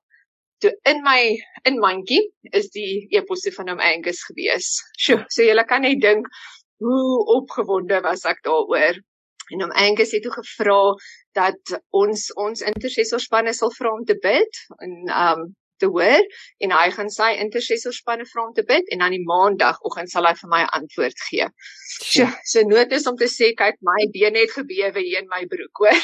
toe 0.64 0.72
in 0.90 1.04
my 1.06 1.38
in 1.70 1.78
mandjie 1.82 2.24
is 2.60 2.70
die 2.74 3.08
eposse 3.18 3.54
van 3.56 3.70
hom 3.74 3.84
Angus 3.84 4.24
gewees. 4.30 4.70
Sjoe, 4.98 5.22
so 5.34 5.46
jy 5.46 5.66
kan 5.70 5.86
net 5.86 6.02
dink 6.02 6.30
hoe 6.84 7.22
opgewonde 7.38 8.02
was 8.06 8.26
ek 8.30 8.42
daaroor. 8.48 9.00
En 9.54 9.64
hom 9.64 9.76
Angus 9.80 10.14
het 10.16 10.26
toe 10.26 10.34
gevra 10.34 10.82
dat 11.38 11.78
ons 11.96 12.28
ons 12.42 12.66
intercessorspanne 12.74 13.54
sal 13.56 13.74
vra 13.78 13.94
om 13.94 14.06
te 14.06 14.18
bid 14.24 14.62
en 14.84 14.98
um 15.14 15.48
te 15.82 15.90
hoor 15.94 16.24
en 16.64 16.74
hy 16.76 16.88
gaan 16.96 17.10
sy 17.14 17.30
intercessorspanne 17.44 18.28
vra 18.30 18.46
om 18.48 18.54
te 18.58 18.66
bid 18.68 18.90
en 18.94 19.04
dan 19.04 19.16
die 19.16 19.24
maandagooggend 19.28 20.12
sal 20.12 20.28
hy 20.30 20.34
vir 20.42 20.52
my 20.54 20.62
'n 20.64 20.74
antwoord 20.80 21.26
gee. 21.30 21.48
So, 21.98 22.28
so 22.46 22.64
nood 22.68 22.92
is 22.92 23.08
om 23.08 23.18
te 23.18 23.30
sê 23.32 23.54
kyk 23.58 23.78
my 23.82 24.00
been 24.14 24.36
het 24.36 24.52
gebewe 24.54 25.02
hier 25.02 25.22
in 25.24 25.30
my 25.32 25.44
broek 25.54 25.80
hoor. 25.82 26.02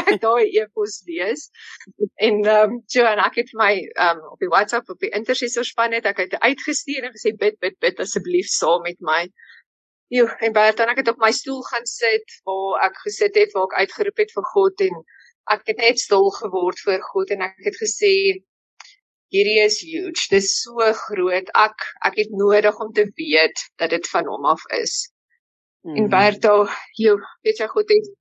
ek 0.00 0.20
daai 0.22 0.44
e-pos 0.60 1.00
lees. 1.08 1.48
En 2.16 2.44
ehm 2.44 2.76
um, 2.76 2.78
so 2.86 3.04
en 3.04 3.24
ek 3.24 3.40
het 3.42 3.50
my 3.60 3.72
ehm 3.80 4.20
um, 4.20 4.30
op 4.36 4.40
die 4.44 4.52
WhatsApp 4.52 4.90
op 4.90 5.00
die 5.00 5.12
intercessorspan 5.20 5.96
het 5.98 6.06
ek 6.06 6.24
het 6.24 6.38
uitgestuur 6.40 7.08
en 7.08 7.16
gesê 7.16 7.34
bid 7.36 7.58
bid 7.60 7.78
bid 7.80 8.00
asseblief 8.06 8.48
saam 8.48 8.82
met 8.86 9.00
my. 9.00 9.24
Jo, 10.12 10.26
en 10.46 10.52
baie 10.52 10.72
dan 10.78 10.92
ek 10.92 11.02
het 11.02 11.08
op 11.10 11.20
my 11.22 11.32
stoel 11.32 11.62
gaan 11.66 11.86
sit 11.88 12.40
waar 12.48 12.84
ek 12.86 12.98
gesit 13.06 13.36
het 13.40 13.54
waar 13.56 13.70
ek 13.70 13.78
uitgeroep 13.84 14.20
het 14.22 14.34
vir 14.36 14.50
God 14.52 14.82
en 14.86 14.98
ek 15.52 15.62
het 15.70 15.80
net 15.80 16.00
stil 16.00 16.30
geword 16.40 16.80
voor 16.84 17.02
God 17.12 17.32
en 17.34 17.44
ek 17.48 17.56
het 17.66 17.78
gesê 17.80 18.12
hierdie 19.34 19.60
is 19.64 19.80
huge. 19.82 20.28
Dit 20.30 20.42
is 20.42 20.52
so 20.62 20.92
groot. 21.06 21.50
Ek 21.58 21.88
ek 22.06 22.20
het 22.22 22.34
nodig 22.38 22.78
om 22.80 22.92
te 22.94 23.06
weet 23.18 23.64
dat 23.82 23.90
dit 23.94 24.06
van 24.12 24.28
hom 24.30 24.46
af 24.52 24.62
is. 24.78 24.94
Mm. 25.84 25.96
En 26.00 26.12
Berto, 26.12 26.54
jy 27.00 27.16
weet 27.44 27.60
jy 27.60 27.68
goed 27.72 27.90
het 27.92 28.12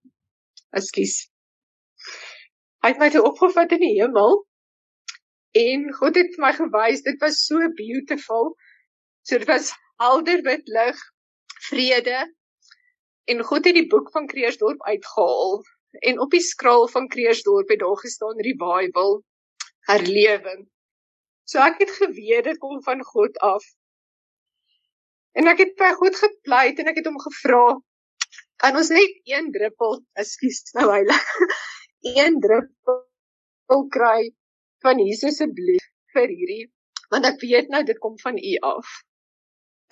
Ekskuus. 0.74 1.13
Hy 2.83 2.92
het 2.92 2.99
my 2.99 3.09
toe 3.14 3.23
opgevat 3.23 3.76
in 3.78 3.83
die 3.85 3.94
hemel. 3.99 4.42
En 5.56 5.85
God 5.99 6.18
het 6.18 6.33
vir 6.33 6.42
my 6.44 6.52
gewys, 6.57 7.04
dit 7.06 7.19
was 7.21 7.44
so 7.45 7.61
beautiful. 7.78 8.56
So 9.23 9.38
dit 9.38 9.47
was 9.47 9.69
helder 10.02 10.42
wit 10.44 10.68
lig, 10.68 10.97
vrede. 11.69 12.26
En 13.30 13.45
God 13.45 13.69
het 13.69 13.78
die 13.78 13.88
boek 13.88 14.09
van 14.11 14.28
Kreersdorp 14.28 14.81
uitgehaal 14.90 15.61
en 16.09 16.19
op 16.19 16.33
die 16.33 16.42
skraal 16.42 16.88
van 16.90 17.07
Kreersdorp 17.07 17.69
het 17.69 17.80
daar 17.80 17.97
gestaan 18.02 18.42
revival, 18.42 19.21
herlewing. 19.88 20.66
So 21.54 21.62
ek 21.62 21.81
het 21.83 21.92
geweet 22.02 22.48
dit 22.50 22.57
kom 22.57 22.80
van 22.81 23.04
God 23.06 23.38
af. 23.45 23.66
En 25.38 25.50
ek 25.52 25.60
het 25.62 25.74
by 25.78 25.92
God 26.00 26.18
gepleit 26.18 26.80
en 26.81 26.90
ek 26.90 27.02
het 27.02 27.10
hom 27.10 27.19
gevra 27.22 27.66
kan 28.64 28.78
ons 28.80 28.90
net 28.95 29.16
een 29.28 29.50
druppel, 29.52 29.98
ekskuus 30.22 30.62
nou 30.78 30.86
heilig, 30.88 31.24
een 32.18 32.38
druppel 32.44 33.81
kry 33.94 34.30
van 34.86 35.02
Jesus 35.04 35.42
se 35.42 35.48
bloed 35.57 35.90
vir 36.16 36.31
hierdie 36.31 36.66
want 37.14 37.28
ek 37.30 37.42
weet 37.44 37.69
nou 37.69 37.83
dit 37.86 38.00
kom 38.02 38.16
van 38.24 38.40
U 38.40 38.54
af. 38.66 38.94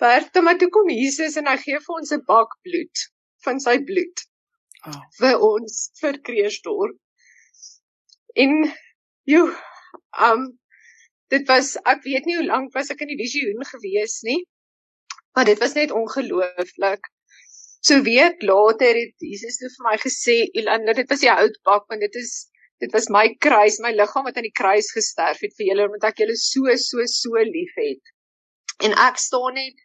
Bertha, 0.02 0.42
maar 0.42 0.56
toe 0.58 0.66
kom 0.74 0.88
Jesus 0.90 1.36
en 1.38 1.46
hy 1.46 1.54
gee 1.62 1.78
vir 1.84 1.98
ons 2.00 2.14
'n 2.16 2.24
bak 2.26 2.56
bloed 2.66 3.04
van 3.46 3.60
sy 3.62 3.76
bloed. 3.90 4.24
Oh. 4.82 4.98
vir 5.20 5.38
ons 5.46 5.76
vir 6.00 6.16
Kreersdorp. 6.26 6.96
En 8.34 8.56
jo, 9.30 9.44
um 10.26 10.48
dit 11.32 11.48
was 11.48 11.74
ek 11.88 12.02
weet 12.04 12.28
nie 12.28 12.36
hoe 12.38 12.48
lank 12.48 12.74
was 12.76 12.90
ek 12.92 13.02
in 13.04 13.12
die 13.14 13.20
visioen 13.20 13.64
gewees 13.68 14.20
nie. 14.28 14.42
Maar 15.32 15.48
dit 15.48 15.60
was 15.64 15.76
net 15.78 15.94
ongelooflik. 15.96 17.08
So 17.82 18.02
week 18.06 18.42
later 18.46 18.98
het 18.98 19.24
Jesus 19.24 19.58
vir 19.62 19.86
my 19.88 19.96
gesê, 19.98 20.36
"Ilanda, 20.60 20.92
dit 20.92 21.08
was 21.10 21.22
die 21.24 21.32
houtbak 21.32 21.88
want 21.88 22.04
dit 22.04 22.18
is 22.20 22.48
dit 22.82 22.92
was 22.92 23.08
my 23.14 23.28
kruis, 23.38 23.78
my 23.80 23.92
liggaam 23.94 24.26
wat 24.26 24.36
aan 24.36 24.48
die 24.48 24.58
kruis 24.60 24.90
gesterf 24.90 25.40
het 25.40 25.54
vir 25.56 25.66
julle 25.70 25.86
omdat 25.86 26.10
ek 26.10 26.22
julle 26.22 26.36
so 26.36 26.76
so 26.76 27.06
so 27.06 27.44
liefhet." 27.56 28.12
En 28.84 28.92
ek 28.92 29.18
staan 29.18 29.54
net 29.54 29.80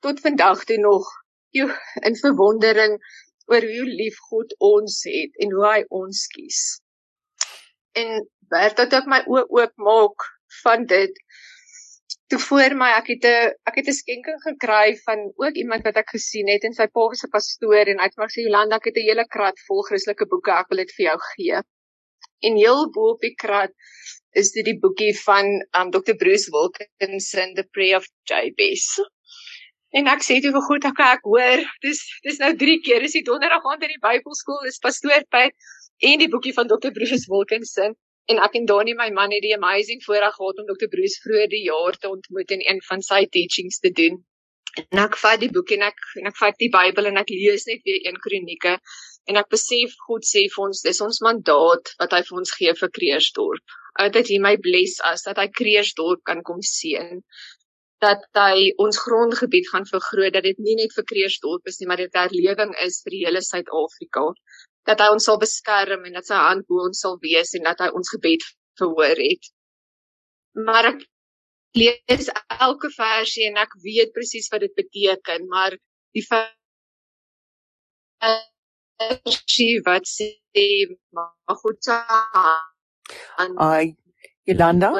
tot 0.00 0.20
vandag 0.20 0.64
toe 0.64 0.78
nog 0.78 1.06
joh, 1.50 1.72
in 2.08 2.16
verwondering 2.16 2.96
oor 3.52 3.62
hoe 3.62 3.86
lief 4.00 4.16
God 4.30 4.54
ons 4.58 5.02
het 5.04 5.36
en 5.42 5.52
hoe 5.52 5.66
hy 5.66 5.84
ons 5.88 6.26
kies. 6.26 6.80
En 7.92 8.26
Bert 8.50 8.78
het 8.78 9.06
my 9.10 9.24
oë 9.26 9.46
oop 9.50 9.72
maak 9.82 10.24
van 10.62 10.86
dit 10.86 11.22
toe 12.30 12.38
voor 12.42 12.74
my. 12.80 12.90
Ek 12.98 13.08
het 13.14 13.24
'n 13.24 13.54
ek 13.70 13.76
het 13.78 13.88
'n 13.88 14.00
skenking 14.02 14.40
gekry 14.48 14.96
van 15.06 15.18
ook 15.42 15.54
iemand 15.62 15.82
wat 15.88 15.96
ek 16.02 16.10
gesien 16.16 16.48
het 16.48 16.64
en 16.64 16.74
sy 16.74 16.86
pa 16.86 17.08
was 17.10 17.24
'n 17.24 17.34
pastoor 17.36 17.86
en 17.86 17.98
hy 17.98 18.06
het 18.08 18.18
my 18.18 18.26
gesê 18.26 18.42
Jolanda 18.46 18.76
ek 18.76 18.88
het 18.90 18.96
'n 18.96 19.08
hele 19.08 19.26
krat 19.34 19.58
vol 19.66 19.82
Christelike 19.88 20.26
boeke. 20.26 20.52
Ek 20.52 20.68
wil 20.70 20.82
dit 20.84 20.92
vir 20.96 21.04
jou 21.06 21.18
gee. 21.34 21.56
En 22.46 22.56
heel 22.56 22.90
bo 22.90 23.10
op 23.14 23.20
die 23.20 23.34
krat 23.34 23.72
is 24.32 24.50
dit 24.52 24.64
die 24.64 24.78
boekie 24.78 25.14
van 25.24 25.46
um, 25.78 25.90
Dr 25.90 26.16
Bruce 26.22 26.50
Wilkinson 26.50 27.54
The 27.54 27.64
Prayer 27.72 27.96
of 27.96 28.06
Jabez. 28.28 28.86
En 29.96 30.06
ek 30.06 30.22
sê 30.22 30.40
toe 30.42 30.52
vir 30.52 30.66
God 30.68 30.84
ek 30.84 31.00
ek 31.00 31.22
hoor. 31.22 31.62
Dis 31.80 32.00
dis 32.26 32.38
nou 32.38 32.52
3 32.56 32.80
keer. 32.80 33.02
Is 33.02 33.12
die 33.12 33.22
donderdag 33.22 33.64
aand 33.64 33.82
in 33.82 33.94
die 33.94 34.04
Bybelskool. 34.08 34.66
Is 34.66 34.78
pastoortyd. 34.78 35.54
En 36.04 36.18
die 36.18 36.28
boekie 36.28 36.52
van 36.52 36.68
Dr 36.68 36.92
Bruce 36.92 37.24
Wilkinson 37.32 37.96
en 38.32 38.40
ek 38.46 38.56
en 38.58 38.66
Dani 38.70 38.94
my 38.98 39.08
man 39.14 39.34
het 39.34 39.44
die 39.44 39.54
amazing 39.56 40.02
voorreg 40.04 40.34
gehad 40.34 40.62
om 40.62 40.68
Dr. 40.70 40.88
Bruce 40.92 41.20
vroeër 41.24 41.50
die 41.52 41.66
jaar 41.66 41.98
te 41.98 42.10
ontmoet 42.10 42.54
en 42.56 42.64
een 42.64 42.80
van 42.88 43.04
sy 43.08 43.24
teachings 43.36 43.78
te 43.84 43.92
doen. 44.00 44.18
En 44.90 45.02
ek 45.06 45.16
vat 45.22 45.40
die 45.40 45.50
boek 45.52 45.72
en 45.76 45.86
ek 45.86 46.00
en 46.20 46.28
ek 46.30 46.38
vat 46.40 46.58
die 46.60 46.70
Bybel 46.72 47.10
en 47.10 47.20
ek 47.22 47.32
lees 47.32 47.64
net 47.70 47.84
weer 47.88 48.00
een 48.04 48.18
kronieke 48.26 48.76
en 49.30 49.40
ek 49.40 49.50
besef 49.54 49.94
God 50.08 50.26
sê 50.28 50.46
vir 50.52 50.64
ons 50.68 50.82
dis 50.84 51.02
ons 51.06 51.22
mandaat 51.24 51.94
wat 52.02 52.16
hy 52.16 52.22
vir 52.28 52.40
ons 52.42 52.56
gee 52.58 52.74
vir 52.80 52.92
Kreersdorp. 52.98 53.76
Dat 54.12 54.28
hy 54.28 54.40
my 54.42 54.56
bless 54.60 55.00
as 55.08 55.24
dat 55.24 55.38
hy 55.40 55.46
Kreersdorp 55.60 56.26
kan 56.28 56.42
kom 56.44 56.60
seën 56.60 57.22
dat 58.04 58.26
hy 58.36 58.72
ons 58.82 58.98
grondgebied 59.00 59.68
gaan 59.72 59.86
vergroot 59.88 60.34
dat 60.34 60.44
dit 60.44 60.58
nie 60.60 60.76
net 60.76 60.92
vir 60.92 61.06
Kreersdorp 61.10 61.70
is 61.70 61.78
nie 61.80 61.88
maar 61.88 62.02
dit 62.02 62.12
'n 62.12 62.26
herlewing 62.26 62.74
is 62.84 63.00
vir 63.04 63.14
die 63.14 63.24
hele 63.24 63.40
Suid-Afrika 63.40 64.26
dat 64.86 65.00
hy 65.02 65.08
ons 65.14 65.24
sal 65.28 65.38
beskerm 65.42 66.04
en 66.06 66.14
dat 66.18 66.26
sy 66.28 66.38
hand 66.38 66.66
bo 66.70 66.84
ons 66.86 67.00
sal 67.04 67.16
wees 67.24 67.50
en 67.58 67.66
dat 67.68 67.78
hy 67.82 67.88
ons 67.98 68.12
gebed 68.14 68.42
verhoor 68.80 69.18
het. 69.20 69.44
Maar 70.66 70.84
ek 70.92 71.00
lees 71.76 72.30
elke 72.68 72.88
versie 72.94 73.46
en 73.50 73.56
ek 73.60 73.72
weet 73.84 74.14
presies 74.16 74.48
wat 74.52 74.62
dit 74.64 74.74
beteken, 74.78 75.40
maar 75.52 75.72
die 76.16 76.24
versie 78.22 79.74
wat 79.88 80.04
sê 80.08 80.30
maar 81.16 81.56
goed 81.62 81.78
sa 81.84 81.98
Ai 83.66 83.86
Jolanda 84.48 84.90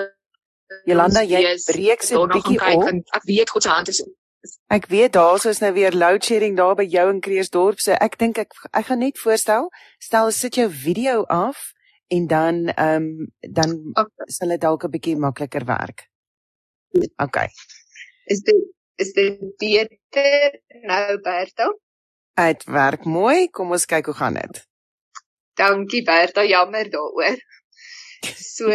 Jolanda 0.87 1.23
jy 1.25 1.40
breek 1.71 2.02
se 2.02 2.14
bietjie 2.35 2.61
op. 2.61 2.83
Ek 3.16 3.25
weet 3.31 3.50
God 3.55 3.62
se 3.62 3.71
hand 3.71 3.88
is 3.95 4.02
Ek 4.66 4.86
weet 4.86 5.12
daar 5.12 5.46
is 5.46 5.58
nou 5.58 5.72
weer 5.72 5.94
load 5.94 6.24
shedding 6.24 6.56
daar 6.56 6.74
by 6.74 6.84
jou 6.84 7.06
in 7.10 7.20
Kreersdorp. 7.20 7.80
So 7.80 7.92
ek 7.92 8.18
dink 8.18 8.38
ek 8.38 8.52
ek 8.72 8.86
gaan 8.90 9.02
net 9.04 9.18
voorstel, 9.18 9.70
stel 9.98 10.30
sit 10.30 10.58
jou 10.60 10.68
video 10.70 11.22
af 11.22 11.72
en 12.08 12.26
dan 12.26 12.68
ehm 12.74 13.08
um, 13.08 13.32
dan 13.40 13.74
okay. 13.94 14.26
sal 14.26 14.48
dit 14.48 14.60
dalk 14.60 14.84
'n 14.84 14.90
bietjie 14.90 15.16
makliker 15.16 15.64
werk. 15.64 16.08
OK. 17.16 17.36
Is 18.26 18.40
dit 18.40 18.62
is 18.96 19.12
dit 19.12 19.40
beter 19.58 20.60
nou 20.82 21.20
Bertha? 21.20 21.72
Dit 22.34 22.64
werk 22.64 23.04
mooi. 23.04 23.48
Kom 23.48 23.70
ons 23.70 23.86
kyk 23.86 24.06
hoe 24.06 24.14
gaan 24.14 24.34
dit. 24.34 24.64
Dankie 25.56 26.02
Bertha, 26.02 26.44
jammer 26.44 26.90
daaroor. 26.90 27.38
So 28.56 28.68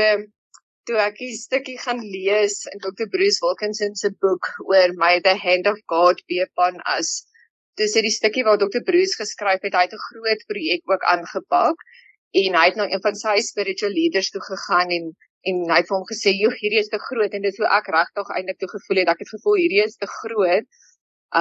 toe 0.90 0.98
ek 0.98 1.20
'n 1.22 1.36
stukkie 1.38 1.78
gaan 1.86 2.00
lees 2.16 2.56
in 2.74 2.80
Dr. 2.86 3.08
Bruce 3.16 3.40
Wilkinson 3.46 3.96
se 3.96 4.10
boek 4.24 4.48
oor 4.72 4.94
my 5.04 5.20
the 5.28 5.36
hand 5.46 5.68
of 5.72 5.78
God 5.94 6.22
be 6.28 6.40
upon 6.48 6.80
us. 6.98 7.10
Dis 7.78 7.94
hierdie 7.96 8.14
stukkie 8.14 8.46
waar 8.48 8.58
Dr. 8.62 8.84
Bruce 8.90 9.16
geskryf 9.20 9.62
het 9.68 9.78
hy 9.78 9.84
het 9.88 9.94
'n 9.98 10.06
groot 10.10 10.42
projek 10.52 10.82
ook 10.94 11.04
aangepak 11.14 11.78
en 12.42 12.58
hy 12.60 12.66
het 12.70 12.80
nou 12.80 12.88
een 12.90 13.04
van 13.06 13.16
sy 13.16 13.36
spiritual 13.52 13.94
leaders 14.00 14.30
toe 14.32 14.42
gegaan 14.42 14.90
en 14.98 15.12
en 15.50 15.62
hy 15.74 15.78
het 15.82 15.88
vir 15.90 15.98
hom 15.98 16.06
gesê, 16.06 16.32
"Joe, 16.38 16.54
hierdie 16.54 16.80
is 16.80 16.90
te 16.90 17.00
groot." 17.00 17.34
En 17.34 17.42
dit 17.42 17.56
sou 17.56 17.66
ek 17.66 17.88
regtig 17.90 18.28
eintlik 18.30 18.60
toe 18.60 18.70
gevoel 18.70 18.98
het, 19.02 19.10
ek 19.10 19.24
het 19.24 19.30
gevoel 19.36 19.56
hierdie 19.58 19.84
is 19.84 19.96
te 19.96 20.08
groot. 20.20 20.66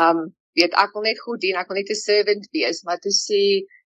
Um 0.02 0.18
weet 0.58 0.72
ek 0.74 0.94
wil 0.94 1.02
net 1.02 1.20
goed 1.20 1.40
dien, 1.40 1.56
ek 1.56 1.68
wil 1.68 1.76
net 1.76 1.90
'n 1.90 1.94
servant 1.94 2.48
wees, 2.52 2.82
maar 2.84 2.98
toe 2.98 3.12
sê 3.12 3.42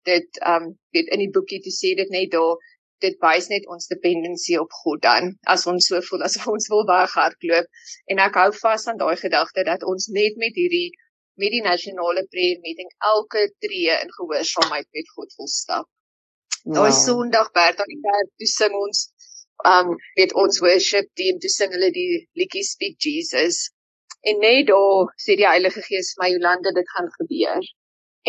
dit 0.03 0.29
um 0.45 0.77
weet 0.93 1.07
in 1.13 1.19
die 1.19 1.33
boekie 1.35 1.61
toe 1.61 1.73
sê 1.73 1.95
dit 1.95 2.09
net 2.09 2.31
daar 2.31 2.55
dit 3.03 3.15
wys 3.23 3.49
net 3.51 3.65
ons 3.73 3.89
dependensie 3.91 4.59
op 4.61 4.71
God 4.83 5.01
dan 5.03 5.33
as 5.55 5.65
ons 5.71 5.87
so 5.89 6.01
voel 6.09 6.23
as 6.27 6.37
ons 6.53 6.69
wil 6.73 6.85
weghardloop 6.91 7.67
en 8.13 8.21
ek 8.27 8.39
hou 8.41 8.51
vas 8.59 8.87
aan 8.87 9.01
daai 9.01 9.15
gedagte 9.19 9.65
dat 9.67 9.83
ons 9.93 10.07
net 10.19 10.39
met 10.43 10.55
hierdie 10.61 10.91
met 11.41 11.51
die 11.51 11.63
nasionale 11.63 12.23
prayer 12.31 12.59
meeting 12.63 12.89
elke 13.11 13.43
tree 13.63 13.91
in 13.91 14.11
gehoorsaamheid 14.17 14.87
met 14.97 15.09
God 15.15 15.33
wil 15.37 15.49
stap. 15.51 15.87
Wow. 16.63 16.75
Daai 16.77 16.91
Sondag 16.95 17.51
Bert 17.57 17.81
aan 17.83 17.91
die 17.91 18.01
kerk 18.05 18.29
toe 18.39 18.49
sing 18.51 18.77
ons 18.79 19.01
um 19.71 19.91
met 20.19 20.33
ons 20.43 20.61
worship 20.63 21.09
team 21.19 21.39
toe 21.43 21.51
sing 21.51 21.75
hulle 21.75 21.91
die 21.95 22.23
liedjie 22.39 22.63
Speak 22.67 22.95
Jesus. 23.07 23.59
En 24.25 24.39
net 24.41 24.71
daar 24.71 25.11
sê 25.25 25.35
die 25.39 25.47
Heilige 25.47 25.83
Gees 25.85 26.13
vir 26.15 26.23
my 26.23 26.31
Jolande 26.33 26.73
dit 26.79 26.89
gaan 26.95 27.11
gebeur. 27.19 27.67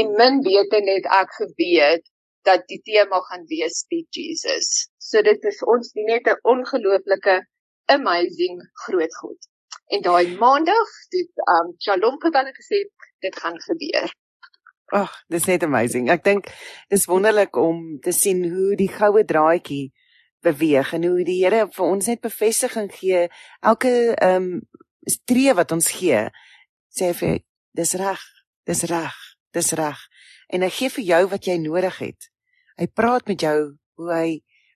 En 0.03 0.13
min 0.19 0.43
weet 0.45 0.77
net 0.91 1.09
ek 1.21 1.33
geweet 1.39 2.05
dat 2.47 2.67
die 2.71 2.81
tema 2.87 3.21
gaan 3.29 3.45
wees 3.51 3.83
Speak 3.83 4.07
Jesus. 4.11 4.89
So 4.99 5.23
dit 5.23 5.45
is 5.51 5.63
ons 5.73 5.93
die 5.93 6.07
net 6.07 6.29
'n 6.31 6.39
ongelooflike 6.43 7.37
amazing 7.97 8.63
groot 8.87 9.15
God. 9.23 9.39
En 9.87 10.03
daai 10.03 10.37
maandag 10.39 10.91
het 11.15 11.33
um 11.57 11.75
Shalom 11.79 12.19
Kabane 12.19 12.53
gesê 12.55 12.87
dit 13.19 13.37
gaan 13.37 13.61
gebeur. 13.61 14.11
Ag, 14.87 15.13
dis 15.29 15.47
net 15.47 15.63
amazing. 15.63 16.11
Ek 16.11 16.25
dink 16.25 16.51
dis 16.89 17.07
wonderlik 17.11 17.57
om 17.57 17.99
te 18.01 18.13
sien 18.13 18.45
hoe 18.51 18.77
die 18.79 18.91
goue 18.91 19.25
draadjie 19.25 19.93
beweeg 20.47 20.93
en 20.93 21.05
hoe 21.05 21.25
die 21.27 21.41
Here 21.43 21.67
vir 21.75 21.87
ons 21.87 22.07
net 22.07 22.21
bevestiging 22.21 22.93
gee 22.93 23.27
elke 23.61 24.15
ehm 24.15 24.43
um, 24.43 24.61
stree 25.07 25.55
wat 25.55 25.73
ons 25.73 25.91
gee. 25.99 26.27
Sê 26.91 27.13
vir 27.15 27.43
dis 27.79 27.95
reg, 27.95 28.23
dis 28.67 28.83
reg, 28.91 29.19
dis 29.55 29.73
reg. 29.79 30.01
En 30.51 30.63
hy 30.63 30.71
gee 30.71 30.91
vir 30.91 31.05
jou 31.05 31.23
wat 31.35 31.47
jy 31.47 31.59
nodig 31.63 31.99
het. 31.99 32.31
Hy 32.77 32.87
praat 32.87 33.27
met 33.27 33.41
jou 33.41 33.57
hoe 33.97 34.13
hy 34.13 34.29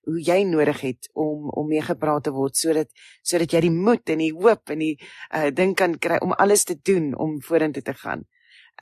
hoe 0.08 0.20
jy 0.24 0.42
nodig 0.48 0.80
het 0.80 1.10
om 1.12 1.50
om 1.50 1.68
mee 1.68 1.82
gepraat 1.84 2.24
te 2.24 2.32
word 2.34 2.56
sodat 2.56 2.88
sodat 3.22 3.52
jy 3.52 3.60
die 3.66 3.74
moed 3.74 4.08
en 4.10 4.22
die 4.24 4.32
hoop 4.32 4.72
en 4.72 4.82
die 4.82 4.96
uh 5.36 5.50
ding 5.54 5.76
kan 5.76 5.98
kry 5.98 6.18
om 6.24 6.32
alles 6.32 6.64
te 6.64 6.78
doen 6.82 7.12
om 7.14 7.40
vorentoe 7.44 7.82
te 7.82 7.94
gaan. 7.94 8.24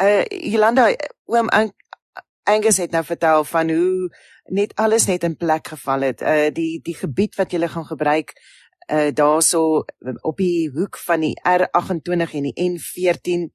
Uh 0.00 0.22
Jolanda 0.30 0.90
oom 1.26 1.50
Angus 2.48 2.78
het 2.80 2.94
nou 2.94 3.02
vertel 3.04 3.44
van 3.44 3.70
hoe 3.70 4.08
net 4.48 4.72
alles 4.80 5.04
net 5.06 5.24
in 5.26 5.36
plek 5.36 5.68
geval 5.74 6.06
het. 6.08 6.22
Uh 6.22 6.48
die 6.54 6.80
die 6.84 6.96
gebied 6.96 7.36
wat 7.36 7.52
jy 7.52 7.68
gaan 7.68 7.88
gebruik 7.88 8.32
uh 8.88 9.10
daarso 9.12 9.84
op 10.22 10.36
die 10.36 10.70
hoek 10.72 10.96
van 10.98 11.26
die 11.26 11.34
R28 11.42 12.38
en 12.38 12.48
die 12.48 12.56
N14 12.70 13.50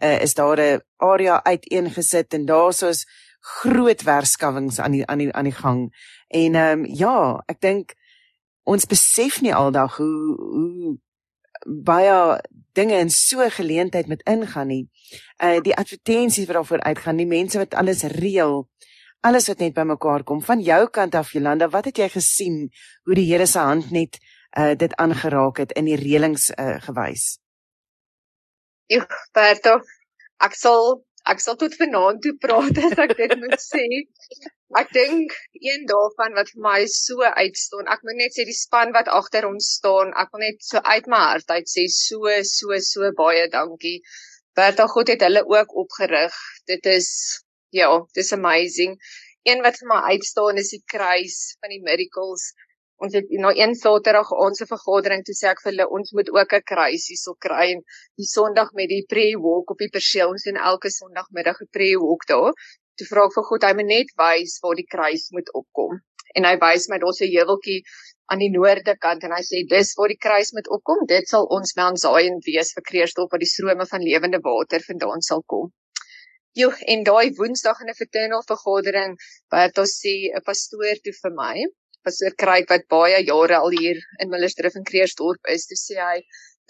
uh 0.00 0.20
is 0.22 0.34
daar 0.34 0.60
'n 0.60 0.80
area 0.96 1.42
uiteengesit 1.44 2.34
en 2.34 2.46
daarso's 2.46 3.04
groot 3.40 4.02
werskawings 4.02 4.78
aan 4.78 4.92
die 4.92 5.06
aan 5.06 5.18
die 5.18 5.32
aan 5.32 5.48
die 5.48 5.56
gang. 5.56 5.88
En 6.28 6.54
ehm 6.54 6.78
um, 6.78 6.84
ja, 6.84 7.42
ek 7.46 7.60
dink 7.60 7.94
ons 8.62 8.86
besef 8.86 9.40
nie 9.40 9.54
aldag 9.54 9.96
hoe 9.96 10.36
hoe 10.36 10.98
baie 11.66 12.40
dinge 12.72 12.98
in 12.98 13.10
so 13.10 13.40
'n 13.40 13.50
geleentheid 13.50 14.06
met 14.06 14.22
ingaan 14.22 14.66
nie. 14.66 14.88
Uh 15.42 15.60
die 15.60 15.76
advertensies 15.76 16.46
wat 16.46 16.54
daarvoor 16.54 16.80
uitgaan, 16.80 17.16
die 17.16 17.26
mense 17.26 17.58
wat 17.58 17.74
alles 17.74 18.02
reël, 18.02 18.68
alles 19.20 19.46
wat 19.46 19.58
net 19.58 19.74
bymekaar 19.74 20.24
kom 20.24 20.42
van 20.42 20.60
jou 20.60 20.88
kant 20.88 21.14
af 21.14 21.32
Jolanda, 21.32 21.68
wat 21.68 21.84
het 21.84 21.96
jy 21.96 22.08
gesien 22.08 22.70
hoe 23.04 23.14
die 23.14 23.32
Here 23.32 23.46
se 23.46 23.58
hand 23.58 23.90
net 23.90 24.18
uh 24.58 24.74
dit 24.74 24.94
aangeraak 24.94 25.56
het 25.56 25.72
in 25.72 25.84
die 25.84 25.96
reëlings 25.96 26.50
uh 26.50 26.80
gewys? 26.80 27.38
Ja, 28.86 29.06
Berto, 29.32 29.80
ek 30.42 30.54
sal 30.54 31.04
ek 31.28 31.42
sal 31.44 31.56
tot 31.60 31.74
vanaand 31.80 32.22
toe 32.24 32.32
praat 32.42 32.78
as 32.86 32.96
ek 33.04 33.16
dit 33.18 33.34
moet 33.42 33.60
sê. 33.72 33.84
Ek 34.80 34.92
dink 34.94 35.34
een 35.58 35.86
daarvan 35.90 36.36
wat 36.38 36.52
vir 36.54 36.62
my 36.66 36.80
so 36.94 37.26
uitstaan, 37.26 37.90
ek 37.94 38.04
moet 38.06 38.20
net 38.22 38.36
sê 38.36 38.46
die 38.48 38.56
span 38.56 38.94
wat 38.96 39.10
agter 39.20 39.48
ons 39.48 39.74
staan, 39.78 40.14
ek 40.22 40.32
wil 40.32 40.44
net 40.46 40.62
so 40.64 40.82
uit 40.94 41.10
my 41.10 41.22
hart 41.32 41.50
uit 41.56 41.70
sê 41.74 41.86
so 41.94 42.34
so 42.54 42.80
so 42.90 43.12
baie 43.18 43.46
dankie. 43.52 44.00
Bertha 44.56 44.86
God 44.90 45.12
het 45.12 45.22
hulle 45.26 45.44
ook 45.46 45.76
opgerig. 45.84 46.34
Dit 46.66 46.86
is 46.86 47.10
ja, 47.70 47.90
dis 48.14 48.32
amazing. 48.32 48.96
Een 49.46 49.62
wat 49.64 49.78
vir 49.80 49.88
my 49.88 50.00
uitstaan 50.14 50.58
is 50.60 50.72
die 50.74 50.82
kruis 50.94 51.38
van 51.60 51.72
die 51.72 51.82
miracles 51.84 52.50
ons 53.04 53.14
het 53.16 53.30
na 53.42 53.50
een 53.56 53.72
Saterdag 53.80 54.30
ons 54.44 54.62
vergadering 54.72 55.22
toe 55.24 55.34
sê 55.36 55.48
ek 55.50 55.62
vir 55.64 55.70
hulle 55.70 55.86
ons 55.98 56.12
moet 56.18 56.30
ook 56.36 56.52
'n 56.58 56.66
kruis 56.70 57.06
hierso 57.12 57.32
kry 57.46 57.66
en 57.74 57.80
die 58.20 58.28
Sondag 58.32 58.74
met 58.80 58.90
die 58.92 59.06
prayer 59.12 59.40
walk 59.46 59.72
op 59.74 59.80
die 59.84 59.92
perseel 59.94 60.34
ons 60.34 60.44
doen 60.48 60.60
elke 60.72 60.92
Sondagmiddag 60.96 61.62
'n 61.64 61.70
prayer 61.76 62.02
walk 62.04 62.26
daar. 62.32 62.52
Toe 62.96 63.06
vra 63.10 63.24
ek 63.28 63.36
vir 63.38 63.46
God 63.50 63.66
hy 63.68 63.72
moet 63.78 63.90
net 63.94 64.12
wys 64.22 64.58
waar 64.62 64.76
die 64.82 64.90
kruis 64.94 65.24
moet 65.36 65.48
opkom. 65.62 66.00
En 66.36 66.44
hy 66.50 66.54
wys 66.66 66.88
my 66.92 66.98
daar's 66.98 67.22
'n 67.22 67.32
heuweltjie 67.36 67.80
aan 68.30 68.44
die 68.44 68.52
noorde 68.58 68.94
kant 69.06 69.24
en 69.24 69.32
hy 69.38 69.42
sê 69.48 69.64
dis 69.74 69.96
waar 69.96 70.12
die 70.12 70.22
kruis 70.26 70.52
moet 70.52 70.68
opkom. 70.68 71.06
Dit 71.06 71.28
sal 71.32 71.48
ons 71.56 71.76
Mount 71.80 72.00
Zion 72.04 72.38
wees 72.50 72.74
vir 72.76 72.88
Kreersdorp 72.90 73.32
waar 73.32 73.44
die 73.46 73.54
strome 73.54 73.86
van 73.92 74.08
lewende 74.10 74.40
water 74.44 74.80
vandaan 74.90 75.22
sal 75.30 75.42
kom. 75.46 75.72
Jo, 76.52 76.70
en 76.92 77.04
daai 77.04 77.32
Woensdag 77.38 77.80
in 77.80 77.88
'n 77.88 77.98
fraternal 78.00 78.42
vergadering 78.52 79.12
wat 79.54 79.78
ons 79.78 79.92
sê 80.04 80.14
'n 80.36 80.44
pastoor 80.44 80.96
toe 81.04 81.16
vir 81.22 81.32
my 81.42 81.56
pastoor 82.06 82.34
Kruik 82.42 82.70
wat 82.72 82.86
baie 82.92 83.18
jare 83.24 83.58
al 83.58 83.74
hier 83.76 84.00
in 84.22 84.30
Millerdrift 84.32 84.78
in 84.80 84.86
Kreersdorp 84.90 85.52
is, 85.54 85.66
toe 85.70 85.78
sê 85.80 85.98
hy 86.00 86.18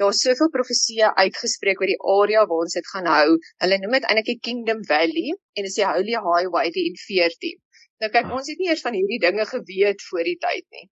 daar's 0.01 0.23
soveel 0.25 0.49
profeseë 0.55 1.11
uitgespreek 1.23 1.83
oor 1.83 1.91
die 1.93 1.99
area 2.15 2.45
waar 2.51 2.65
ons 2.67 2.77
dit 2.79 2.87
gaan 2.93 3.09
hou. 3.11 3.35
Hulle 3.65 3.79
noem 3.83 3.99
dit 3.99 4.07
eintlik 4.09 4.31
die 4.31 4.39
Kingdom 4.49 4.81
Valley 4.89 5.35
en 5.35 5.67
dit 5.67 5.69
is 5.73 5.77
die 5.81 5.89
Holy 5.89 6.17
Highway 6.29 6.73
die 6.77 6.87
N14. 6.93 7.59
Nou 8.01 8.09
kyk, 8.15 8.31
ons 8.33 8.49
het 8.49 8.63
nie 8.63 8.71
eers 8.71 8.85
van 8.87 8.97
hierdie 8.97 9.21
dinge 9.21 9.45
geweet 9.51 10.07
voor 10.09 10.25
die 10.25 10.39
tyd 10.41 10.65
nie. 10.77 10.87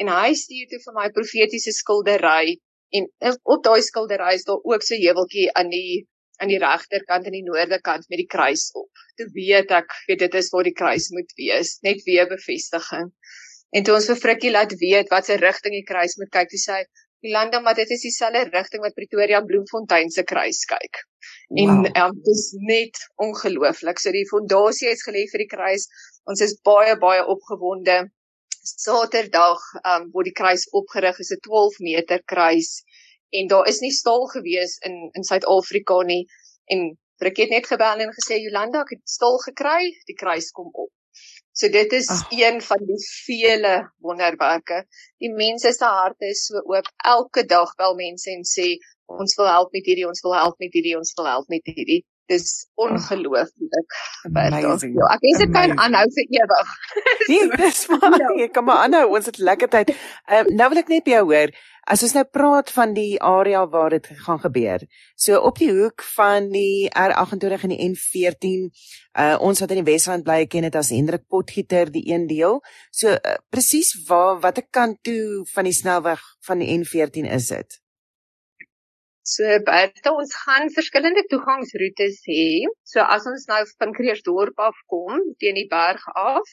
En 0.00 0.08
hy 0.08 0.30
stuur 0.40 0.70
toe 0.70 0.80
vir 0.86 0.96
my 0.96 1.10
profetiese 1.16 1.74
skildery 1.76 2.56
en 2.96 3.10
op 3.54 3.60
daai 3.66 3.82
skildery 3.84 4.32
is 4.38 4.46
daar 4.48 4.64
ook 4.72 4.86
so 4.86 4.96
heuweltjie 4.96 5.50
aan 5.60 5.68
die 5.74 6.06
aan 6.40 6.48
die 6.48 6.60
regterkant 6.62 7.26
en 7.28 7.34
die 7.36 7.44
noorderkant 7.44 8.06
met 8.08 8.22
die 8.22 8.30
kruis 8.34 8.70
op. 8.80 8.88
Toe 9.20 9.26
weet 9.34 9.74
ek, 9.76 9.92
weet 10.08 10.22
dit 10.24 10.36
is 10.40 10.48
waar 10.54 10.64
die 10.64 10.76
kruis 10.76 11.10
moet 11.12 11.34
wees, 11.36 11.74
net 11.84 12.00
weer 12.06 12.30
bevestiging. 12.30 13.10
En 13.76 13.86
toe 13.86 13.94
ons 13.94 14.08
vir 14.10 14.18
Frikkie 14.18 14.50
laat 14.50 14.72
weet 14.80 15.10
wat 15.14 15.28
se 15.28 15.38
rigting 15.38 15.76
die 15.76 15.86
kruis 15.86 16.16
moet 16.18 16.30
kyk, 16.34 16.50
toe 16.50 16.60
sê 16.62 16.78
hy, 16.78 16.84
"Jolanda, 17.26 17.60
maar 17.60 17.76
dit 17.78 17.90
is 17.96 18.02
dieselfde 18.02 18.50
rigting 18.50 18.82
wat 18.82 18.94
Pretoria 18.94 19.40
Bloemfontein 19.40 20.10
se 20.10 20.22
kruis 20.22 20.64
kyk." 20.64 21.02
En 21.62 21.82
wow. 21.82 21.96
um, 22.02 22.14
dit 22.14 22.34
is 22.34 22.46
net 22.70 22.96
ongelooflik. 23.26 23.98
So 23.98 24.10
die 24.10 24.26
fondasie 24.30 24.88
is 24.88 25.04
gelê 25.06 25.26
vir 25.32 25.44
die 25.44 25.52
kruis. 25.54 25.86
Ons 26.24 26.40
is 26.40 26.56
baie 26.64 26.96
baie 26.98 27.22
opgewonde. 27.26 27.98
Saterdag 28.62 29.60
um, 29.84 30.10
word 30.14 30.30
die 30.30 30.38
kruis 30.42 30.66
opgerig. 30.70 31.16
Dit 31.16 31.26
is 31.26 31.36
'n 31.36 31.44
12 31.48 31.78
meter 31.78 32.22
kruis 32.24 32.82
en 33.30 33.46
daar 33.46 33.66
is 33.68 33.80
nie 33.80 33.94
staal 33.94 34.26
gewees 34.26 34.78
in 34.86 35.10
in 35.14 35.22
Suid-Afrika 35.22 36.02
nie 36.02 36.26
en 36.66 36.98
Frikkie 37.20 37.44
het 37.44 37.52
net 37.52 37.66
gebel 37.68 38.00
en 38.00 38.14
gesê 38.16 38.38
Jolanda, 38.40 38.80
ek 38.80 38.94
het 38.94 39.02
staal 39.04 39.36
gekry, 39.44 39.90
die 40.08 40.16
kruis 40.16 40.48
kom 40.56 40.70
op. 40.72 40.88
So 41.52 41.68
dit 41.68 41.92
is 41.92 42.08
Ach. 42.08 42.26
een 42.30 42.60
van 42.62 42.84
die 42.86 43.00
vele 43.26 43.74
wonderwerke. 43.98 44.84
Die 45.18 45.32
mense 45.34 45.72
se 45.72 45.84
harte 45.84 46.30
is 46.30 46.46
so 46.46 46.62
oop. 46.62 46.88
Elke 47.04 47.44
dag 47.44 47.74
bel 47.80 47.96
mense 47.98 48.30
en 48.30 48.46
sê 48.46 48.76
ons 49.10 49.34
wil 49.36 49.48
help 49.50 49.72
met 49.74 49.86
hierdie, 49.86 50.06
ons 50.06 50.22
wil 50.22 50.36
help 50.38 50.58
met 50.62 50.72
hierdie, 50.72 50.96
ons 50.98 51.12
wil 51.18 51.26
help 51.26 51.48
met 51.50 51.66
hierdie. 51.66 52.04
Dis 52.30 52.50
ongelooflik. 52.78 53.94
Ja, 54.94 55.08
ek 55.16 55.24
wens 55.24 55.40
dit 55.42 55.50
kan 55.54 55.72
aanhou 55.82 56.06
vir 56.14 56.28
ewig. 56.38 56.70
Nee, 57.30 57.48
dis 57.58 57.80
maar 57.90 58.14
ek 58.44 58.54
kan 58.54 58.66
maar 58.68 58.84
aanhou. 58.84 59.08
Ons 59.18 59.26
het 59.30 59.40
lekker 59.42 59.70
tyd. 59.72 59.90
Um, 60.30 60.52
nou 60.54 60.68
wil 60.70 60.82
ek 60.84 60.92
net 60.92 61.06
by 61.08 61.16
jou 61.16 61.24
hoor. 61.32 61.54
As 61.90 62.04
ons 62.06 62.14
nou 62.14 62.22
praat 62.28 62.70
van 62.70 62.94
die 62.94 63.18
area 63.24 63.64
waar 63.72 63.90
dit 63.96 64.06
gaan 64.22 64.38
gebeur. 64.44 64.84
So 65.18 65.40
op 65.50 65.58
die 65.58 65.72
hoek 65.74 66.04
van 66.14 66.46
die 66.54 66.86
R28 66.94 67.66
en 67.66 67.74
die 67.74 67.82
N14, 67.88 68.70
uh 69.18 69.36
ons 69.42 69.62
wat 69.64 69.74
in 69.74 69.82
die 69.82 69.88
Wesrand 69.90 70.26
bly 70.26 70.44
ken 70.46 70.68
dit 70.68 70.78
as 70.78 70.92
Hendrik 70.94 71.26
Potgieter 71.26 71.90
die 71.90 72.06
een 72.12 72.28
deel. 72.30 72.60
So 72.94 73.16
uh, 73.16 73.38
presies 73.50 73.96
waar 74.06 74.38
watter 74.44 74.68
kant 74.70 75.02
toe 75.02 75.42
van 75.50 75.66
die 75.66 75.74
snelweg 75.74 76.22
van 76.46 76.62
die 76.62 76.70
N14 76.78 77.26
is 77.26 77.50
dit? 77.50 77.80
So 79.22 79.44
buite 79.66 80.10
ons 80.10 80.32
gaan 80.44 80.70
verskillende 80.72 81.22
toegangsroetes 81.28 82.22
hê. 82.28 82.64
So 82.84 83.04
as 83.16 83.26
ons 83.28 83.44
nou 83.50 83.60
van 83.82 83.92
Kreersdorp 83.96 84.62
af 84.68 84.78
kom 84.92 85.20
teen 85.42 85.58
die 85.60 85.68
berg 85.68 86.06
af 86.14 86.48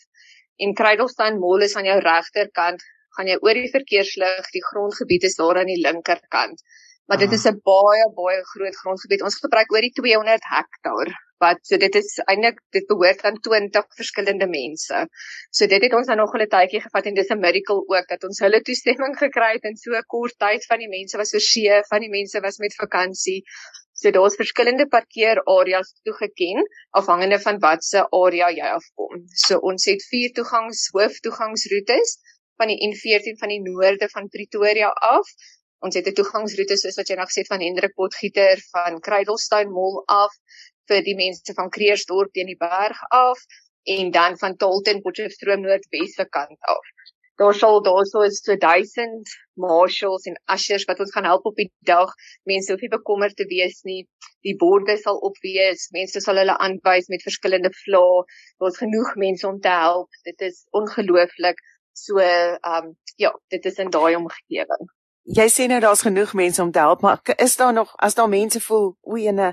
en 0.60 0.76
Kruidelstein 0.76 1.40
Mall 1.40 1.64
is 1.64 1.78
aan 1.78 1.88
jou 1.88 2.00
regterkant, 2.04 2.84
gaan 3.16 3.30
jy 3.32 3.38
oor 3.42 3.58
die 3.58 3.72
verkeerslig, 3.72 4.52
die 4.54 4.66
grondgebied 4.66 5.26
is 5.30 5.38
daar 5.40 5.62
aan 5.62 5.72
die 5.72 5.82
linkerkant. 5.82 6.62
Maar 7.08 7.20
dit 7.24 7.32
is 7.32 7.46
'n 7.48 7.60
baie 7.64 8.06
baie 8.16 8.42
groot 8.54 8.76
grondgebied. 8.76 9.22
Ons 9.24 9.40
gebruik 9.44 9.72
oor 9.72 9.82
die 9.82 9.96
200 10.00 10.44
hektaar 10.56 11.10
wat 11.44 11.60
so 11.70 11.78
dit 11.78 11.96
is 11.96 12.18
eintlik 12.26 12.60
dit 12.76 12.86
behoort 12.90 13.22
aan 13.30 13.38
20 13.48 13.86
verskillende 14.00 14.48
mense. 14.50 15.04
So 15.52 15.70
dit 15.74 15.84
het 15.86 15.94
ons 15.94 16.08
nou 16.08 16.18
nog 16.18 16.36
'n 16.36 16.48
tydjie 16.56 16.82
gevat 16.82 17.06
en 17.06 17.14
dis 17.14 17.30
'n 17.30 17.40
miracle 17.40 17.84
ook 17.96 18.08
dat 18.10 18.24
ons 18.24 18.40
hulle 18.40 18.62
toestemming 18.62 19.18
gekry 19.24 19.52
het 19.54 19.64
in 19.64 19.78
so 19.78 19.92
'n 19.92 20.04
kort 20.08 20.38
tyd 20.38 20.66
van 20.66 20.80
die 20.80 20.90
mense 20.90 21.18
was 21.18 21.34
oorsee, 21.34 21.84
van 21.90 22.00
die 22.00 22.10
mense 22.10 22.40
was 22.42 22.58
met 22.58 22.76
vakansie. 22.76 23.44
So 23.94 24.12
daar's 24.12 24.36
verskillende 24.36 24.88
parkeerareas 24.88 25.94
toegeken 26.04 26.68
afhangende 26.92 27.40
van 27.40 27.60
watse 27.60 28.08
area 28.10 28.50
jy 28.50 28.68
afkom. 28.80 29.24
So 29.46 29.58
ons 29.58 29.86
het 29.86 30.04
vier 30.12 30.34
toegangs 30.34 30.90
hooftoegangsroetes 30.92 32.18
van 32.58 32.68
die 32.68 32.78
N14 32.90 33.38
van 33.40 33.50
die 33.54 33.62
noorde 33.62 34.10
van 34.10 34.30
Pretoria 34.30 34.90
af. 34.90 35.28
Ons 35.86 35.96
het 35.98 36.08
'n 36.10 36.18
toegangsroete 36.18 36.78
soos 36.82 36.98
wat 37.00 37.10
jy 37.10 37.16
nog 37.18 37.30
gesê 37.30 37.42
het 37.44 37.54
van 37.54 37.66
Hendrik 37.66 37.94
Potgieter 38.00 38.58
van 38.74 39.00
Kruidelstein 39.08 39.70
Mall 39.78 39.98
af 40.22 40.34
vir 40.90 41.02
die 41.08 41.16
mense 41.24 41.54
van 41.60 41.70
Kreersdorp 41.76 42.32
teen 42.34 42.50
die 42.52 42.62
berg 42.64 43.02
af 43.18 43.44
en 43.96 44.12
dan 44.12 44.38
van 44.42 44.58
Tolten 44.64 45.02
Potchefstroom 45.02 45.62
noordwesse 45.62 46.26
kant 46.38 46.60
af. 46.76 46.86
Daar 47.38 47.54
sal 47.54 47.84
daarso 47.86 48.24
is 48.26 48.42
so 48.42 48.56
1000 48.58 49.30
marshals 49.54 50.26
en 50.26 50.40
ushers 50.56 50.88
wat 50.90 51.00
ons 51.04 51.14
gaan 51.14 51.30
help 51.30 51.46
op 51.46 51.56
die 51.62 51.70
dag. 51.92 52.10
Mense 52.50 52.72
hoef 52.72 52.82
nie 52.82 52.96
bekommerd 52.96 53.36
te 53.38 53.46
wees 53.46 53.84
nie. 53.86 54.08
Die 54.42 54.56
borde 54.58 54.98
sal 54.98 55.22
op 55.30 55.38
wees. 55.46 55.86
Mense 55.94 56.24
sal 56.26 56.42
hulle 56.42 56.58
aanwys 56.58 57.12
met 57.14 57.28
verskillende 57.30 57.74
vlae. 57.84 58.26
Daar's 58.58 58.82
genoeg 58.82 59.14
mense 59.16 59.48
om 59.48 59.62
te 59.62 59.78
help. 59.86 60.22
Dit 60.26 60.42
is 60.50 60.64
ongelooflik. 60.82 61.62
So 61.94 62.18
ehm 62.18 62.90
um, 62.90 62.94
ja, 63.22 63.36
dit 63.54 63.66
is 63.66 63.78
in 63.86 63.94
daai 63.94 64.16
omgewing. 64.16 64.90
Jy 65.28 65.50
sê 65.52 65.66
nou 65.68 65.80
daar's 65.84 66.06
genoeg 66.08 66.34
mense 66.34 66.62
om 66.64 66.72
te 66.72 66.80
help, 66.80 67.02
maar 67.02 67.20
is 67.36 67.56
daar 67.60 67.74
nog 67.74 67.92
as 67.96 68.16
daar 68.16 68.30
mense 68.30 68.62
voel, 68.64 68.94
o, 69.02 69.18
ene 69.20 69.52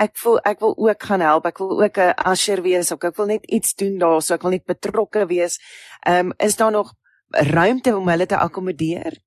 ek 0.00 0.14
voel 0.16 0.38
ek 0.48 0.62
wil 0.64 0.72
ook 0.78 1.02
gaan 1.02 1.20
help. 1.20 1.46
Ek 1.46 1.58
wil 1.58 1.82
ook 1.82 1.98
'n 1.98 2.14
usher 2.32 2.62
wees. 2.62 2.92
Ek 2.92 3.16
wil 3.16 3.26
net 3.26 3.44
iets 3.44 3.74
doen 3.74 3.98
daar, 3.98 4.22
so 4.22 4.34
ek 4.34 4.42
wil 4.42 4.50
net 4.50 4.64
betrokke 4.64 5.26
wees. 5.26 5.60
Ehm 6.06 6.26
um, 6.26 6.32
is 6.38 6.56
daar 6.56 6.70
nog 6.70 6.94
ruimte 7.28 7.96
om 7.96 8.08
hulle 8.08 8.26
te 8.26 8.36
akkommodeer? 8.36 9.18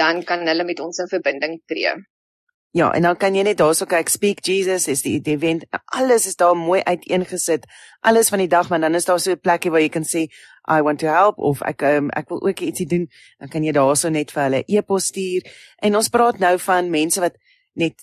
Dan 0.00 0.16
kan 0.24 0.46
hulle 0.48 0.64
met 0.64 0.80
ons 0.80 0.98
in 0.98 1.08
verbinding 1.10 1.60
tree. 1.70 1.94
Ja, 2.72 2.92
en 2.94 3.02
dan 3.02 3.16
kan 3.18 3.34
jy 3.34 3.42
net 3.42 3.58
daarso 3.58 3.82
kyk 3.90 4.08
Speak 4.08 4.44
Jesus 4.46 4.86
is 4.88 5.00
die, 5.02 5.16
die 5.26 5.34
event. 5.34 5.64
Alles 5.90 6.28
is 6.30 6.36
daar 6.38 6.54
mooi 6.54 6.78
uiteengesit. 6.86 7.66
Alles 8.06 8.30
van 8.30 8.38
die 8.38 8.48
dag, 8.48 8.68
maar 8.70 8.80
dan 8.80 8.94
is 8.94 9.04
daar 9.04 9.20
so 9.20 9.32
'n 9.32 9.40
plekkie 9.40 9.70
waar 9.70 9.80
jy 9.80 9.88
kan 9.88 10.04
sê 10.04 10.28
I 10.70 10.82
want 10.82 10.98
to 10.98 11.06
help 11.06 11.38
of 11.38 11.62
ek 11.62 11.82
um, 11.82 12.10
ek 12.10 12.28
wil 12.28 12.46
ook 12.46 12.60
ietsie 12.60 12.86
doen. 12.86 13.08
Dan 13.38 13.48
kan 13.48 13.64
jy 13.64 13.72
daarso 13.72 14.08
net 14.08 14.30
vir 14.30 14.42
hulle 14.42 14.64
e-pos 14.66 15.06
stuur. 15.06 15.42
En 15.82 15.96
ons 15.96 16.08
praat 16.08 16.38
nou 16.38 16.58
van 16.58 16.90
mense 16.90 17.20
wat 17.20 17.34
net 17.72 17.94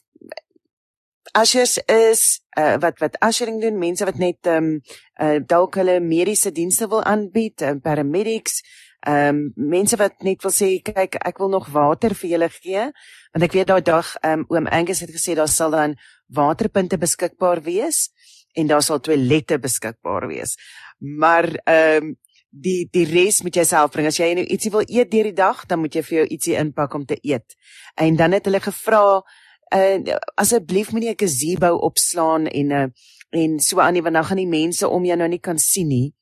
ushers 1.35 1.77
is 1.91 2.41
uh, 2.57 2.77
wat 2.81 2.99
wat 2.99 3.17
ushering 3.25 3.61
doen, 3.61 3.79
mense 3.79 4.05
wat 4.05 4.17
net 4.17 4.47
ehm 4.47 4.57
um, 4.57 4.81
uh, 5.19 5.39
dalk 5.45 5.75
hulle 5.75 5.99
mediese 5.99 6.51
dienste 6.51 6.87
wil 6.87 7.03
aanbied, 7.03 7.61
uh, 7.61 7.75
paramedics, 7.83 8.61
ehm 9.07 9.53
um, 9.55 9.69
mense 9.69 9.97
wat 9.97 10.23
net 10.25 10.41
wil 10.43 10.51
sê 10.51 10.81
kyk 10.83 11.19
ek 11.21 11.37
wil 11.39 11.49
nog 11.53 11.69
water 11.71 12.15
vir 12.17 12.29
julle 12.29 12.49
gee 12.49 12.85
want 13.31 13.43
ek 13.45 13.53
weet 13.53 13.67
daai 13.69 13.81
dag 13.81 14.15
ehm 14.23 14.41
um, 14.41 14.45
oom 14.49 14.67
Angus 14.67 15.03
het 15.05 15.13
gesê 15.13 15.35
daar 15.37 15.51
sal 15.51 15.71
dan 15.71 15.95
waterpunte 16.27 16.97
beskikbaar 16.97 17.61
wees 17.63 18.09
en 18.57 18.67
daar 18.67 18.81
sal 18.81 18.99
toilette 18.99 19.59
beskikbaar 19.59 20.27
wees. 20.27 20.57
Maar 20.99 21.45
ehm 21.63 22.03
um, 22.03 22.15
die 22.49 22.87
die 22.91 23.05
res 23.05 23.43
moet 23.43 23.55
jy 23.55 23.63
self 23.67 23.91
bring. 23.91 24.07
As 24.07 24.17
jy 24.17 24.31
nou 24.33 24.45
ietsie 24.45 24.71
wil 24.73 24.85
eet 24.87 25.11
deur 25.11 25.27
die 25.29 25.35
dag 25.35 25.65
dan 25.69 25.79
moet 25.83 25.95
jy 25.95 26.01
vir 26.01 26.17
jou 26.17 26.27
ietsie 26.35 26.55
inpak 26.57 26.93
om 26.95 27.05
te 27.05 27.19
eet. 27.21 27.55
En 27.95 28.15
dan 28.15 28.33
het 28.33 28.45
hulle 28.49 28.63
gevra 28.63 29.21
uh, 29.75 30.15
asseblief 30.35 30.91
moenie 30.91 31.09
'n 31.09 31.19
gazebo 31.19 31.75
opslaan 31.75 32.47
en 32.47 32.71
uh, 32.71 32.87
en 33.29 33.59
so 33.59 33.79
aan 33.79 33.93
nie 33.93 34.01
want 34.01 34.15
dan 34.15 34.25
gaan 34.25 34.37
die 34.37 34.47
mense 34.47 34.87
om 34.87 35.05
jou 35.05 35.17
nou 35.17 35.27
nie 35.27 35.39
kan 35.39 35.59
sien 35.59 35.87
nie 35.87 36.13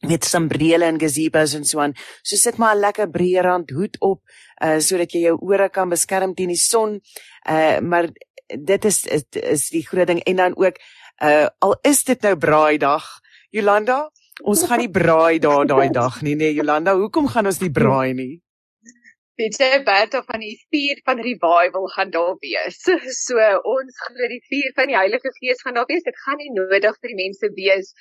met 0.00 0.24
sambrele 0.24 0.84
en 0.84 1.00
gazebos 1.00 1.54
en 1.54 1.64
so 1.64 1.80
aan. 1.80 1.94
So 2.22 2.36
sit 2.36 2.56
maar 2.56 2.76
'n 2.76 2.80
lekker 2.80 3.08
breë 3.08 3.42
rand 3.42 3.70
hoed 3.70 3.96
op 4.00 4.20
uh 4.64 4.78
sodat 4.78 5.12
jy 5.12 5.20
jou 5.20 5.36
ore 5.40 5.68
kan 5.68 5.88
beskerm 5.88 6.34
teen 6.34 6.48
die 6.48 6.56
son. 6.56 7.00
Uh 7.48 7.80
maar 7.80 8.08
dit 8.46 8.84
is 8.84 9.04
is, 9.04 9.24
is 9.30 9.68
die 9.68 9.86
groot 9.86 10.06
ding 10.06 10.20
en 10.20 10.36
dan 10.36 10.56
ook 10.56 10.76
uh 11.24 11.46
al 11.58 11.78
is 11.82 12.04
dit 12.04 12.22
nou 12.22 12.36
braaidag, 12.36 13.04
Jolanda, 13.50 14.10
ons 14.42 14.62
gaan 14.62 14.78
nie 14.78 14.90
braai 14.90 15.38
daar 15.38 15.66
daai 15.66 15.88
dag 15.88 16.22
nie, 16.22 16.34
nee 16.34 16.54
Jolanda, 16.54 16.96
hoekom 16.96 17.28
gaan 17.28 17.46
ons 17.46 17.60
nie 17.60 17.70
braai 17.70 18.14
nie? 18.14 18.42
Weet 19.36 19.58
jy 19.60 19.82
Bertha 19.84 20.22
van 20.26 20.40
die 20.40 20.56
vuur 20.72 21.00
van 21.04 21.20
revival 21.20 21.88
gaan 21.94 22.10
daar 22.10 22.36
wees. 22.40 22.78
So 23.26 23.40
ons 23.68 23.98
glo 24.06 24.28
die 24.30 24.40
vuur 24.48 24.72
van 24.76 24.90
die 24.90 24.96
Heilige 24.96 25.32
Gees 25.38 25.62
gaan 25.64 25.76
daar 25.76 25.88
wees. 25.90 26.04
Dit 26.06 26.18
gaan 26.24 26.38
nie 26.40 26.52
nodig 26.54 26.96
vir 27.00 27.12
die 27.12 27.18
mense 27.18 27.50
wees 27.56 27.92